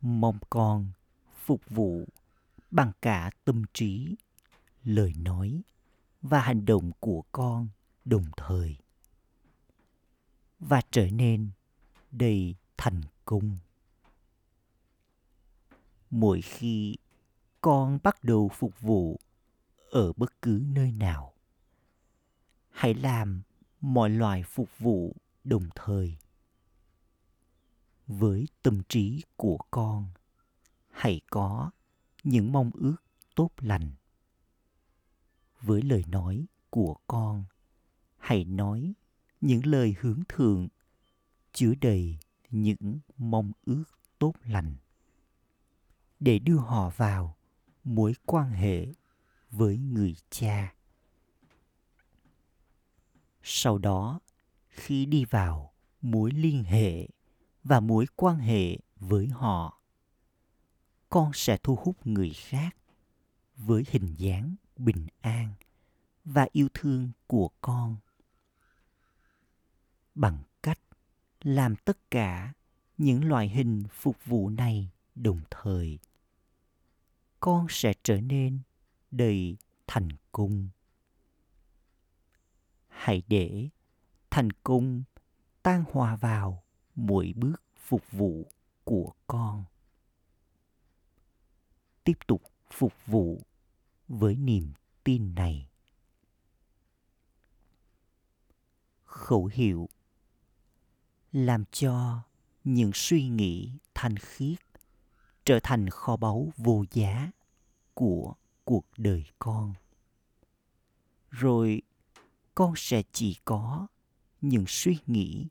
mong 0.00 0.38
con 0.50 0.90
phục 1.44 1.60
vụ 1.68 2.08
bằng 2.70 2.92
cả 3.02 3.30
tâm 3.44 3.62
trí, 3.72 4.16
lời 4.84 5.12
nói 5.16 5.62
và 6.22 6.40
hành 6.40 6.64
động 6.64 6.92
của 7.00 7.22
con 7.32 7.68
đồng 8.04 8.24
thời 8.36 8.76
và 10.58 10.80
trở 10.90 11.10
nên 11.10 11.50
đầy 12.10 12.54
thành 12.76 13.00
công. 13.24 13.58
Mỗi 16.10 16.42
khi 16.42 16.96
con 17.60 17.98
bắt 18.02 18.24
đầu 18.24 18.50
phục 18.54 18.80
vụ 18.80 19.20
ở 19.96 20.12
bất 20.12 20.42
cứ 20.42 20.62
nơi 20.68 20.92
nào, 20.92 21.32
hãy 22.70 22.94
làm 22.94 23.42
mọi 23.80 24.10
loại 24.10 24.42
phục 24.42 24.68
vụ 24.78 25.16
đồng 25.44 25.68
thời. 25.74 26.16
Với 28.06 28.48
tâm 28.62 28.82
trí 28.88 29.22
của 29.36 29.58
con, 29.70 30.06
hãy 30.90 31.20
có 31.30 31.70
những 32.24 32.52
mong 32.52 32.70
ước 32.74 32.96
tốt 33.34 33.50
lành. 33.58 33.90
Với 35.60 35.82
lời 35.82 36.04
nói 36.08 36.46
của 36.70 36.96
con, 37.06 37.44
hãy 38.18 38.44
nói 38.44 38.94
những 39.40 39.66
lời 39.66 39.94
hướng 40.00 40.22
thượng 40.28 40.68
chứa 41.52 41.74
đầy 41.80 42.18
những 42.50 42.98
mong 43.16 43.52
ước 43.66 43.84
tốt 44.18 44.32
lành 44.44 44.76
để 46.20 46.38
đưa 46.38 46.58
họ 46.58 46.90
vào 46.96 47.36
mối 47.84 48.14
quan 48.26 48.50
hệ 48.50 48.86
với 49.50 49.78
người 49.78 50.16
cha. 50.30 50.74
Sau 53.42 53.78
đó, 53.78 54.20
khi 54.68 55.06
đi 55.06 55.24
vào 55.24 55.72
mối 56.00 56.30
liên 56.30 56.64
hệ 56.64 57.08
và 57.64 57.80
mối 57.80 58.06
quan 58.16 58.38
hệ 58.38 58.78
với 58.96 59.26
họ, 59.26 59.82
con 61.08 61.30
sẽ 61.34 61.58
thu 61.62 61.78
hút 61.82 62.06
người 62.06 62.30
khác 62.30 62.76
với 63.56 63.84
hình 63.88 64.14
dáng 64.14 64.54
bình 64.76 65.06
an 65.20 65.54
và 66.24 66.46
yêu 66.52 66.68
thương 66.74 67.10
của 67.26 67.50
con. 67.60 67.96
Bằng 70.14 70.42
cách 70.62 70.78
làm 71.42 71.76
tất 71.76 72.10
cả 72.10 72.52
những 72.98 73.24
loại 73.24 73.48
hình 73.48 73.84
phục 73.90 74.16
vụ 74.24 74.50
này 74.50 74.90
đồng 75.14 75.40
thời, 75.50 75.98
con 77.40 77.66
sẽ 77.70 77.94
trở 78.02 78.20
nên 78.20 78.60
đầy 79.16 79.56
thành 79.86 80.08
công 80.32 80.68
hãy 82.88 83.22
để 83.28 83.68
thành 84.30 84.50
công 84.52 85.02
tan 85.62 85.84
hòa 85.92 86.16
vào 86.16 86.64
mỗi 86.94 87.32
bước 87.36 87.62
phục 87.76 88.10
vụ 88.10 88.46
của 88.84 89.12
con. 89.26 89.64
Tiếp 92.04 92.18
tục 92.26 92.42
phục 92.70 92.92
vụ 93.06 93.40
với 94.08 94.36
niềm 94.36 94.72
tin 95.04 95.34
này. 95.34 95.68
Khẩu 99.04 99.50
hiệu 99.52 99.88
làm 101.32 101.64
cho 101.64 102.22
những 102.64 102.90
suy 102.94 103.28
nghĩ 103.28 103.72
thanh 103.94 104.16
khiết 104.16 104.58
trở 105.44 105.60
thành 105.62 105.90
kho 105.90 106.16
báu 106.16 106.48
vô 106.56 106.84
giá 106.92 107.30
của 107.94 108.34
cuộc 108.66 108.84
đời 108.96 109.24
con 109.38 109.74
rồi 111.30 111.82
con 112.54 112.72
sẽ 112.76 113.02
chỉ 113.12 113.36
có 113.44 113.86
những 114.40 114.64
suy 114.68 114.98
nghĩ 115.06 115.46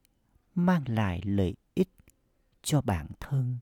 mang 0.56 0.84
lại 0.88 1.22
lợi 1.26 1.56
ích 1.74 1.90
cho 2.62 2.82
bản 2.82 3.08
thân 3.20 3.58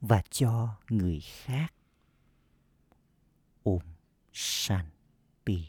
và 0.00 0.22
cho 0.30 0.76
người 0.88 1.20
khác. 1.20 1.74
Om 3.62 3.78
pi 5.46 5.64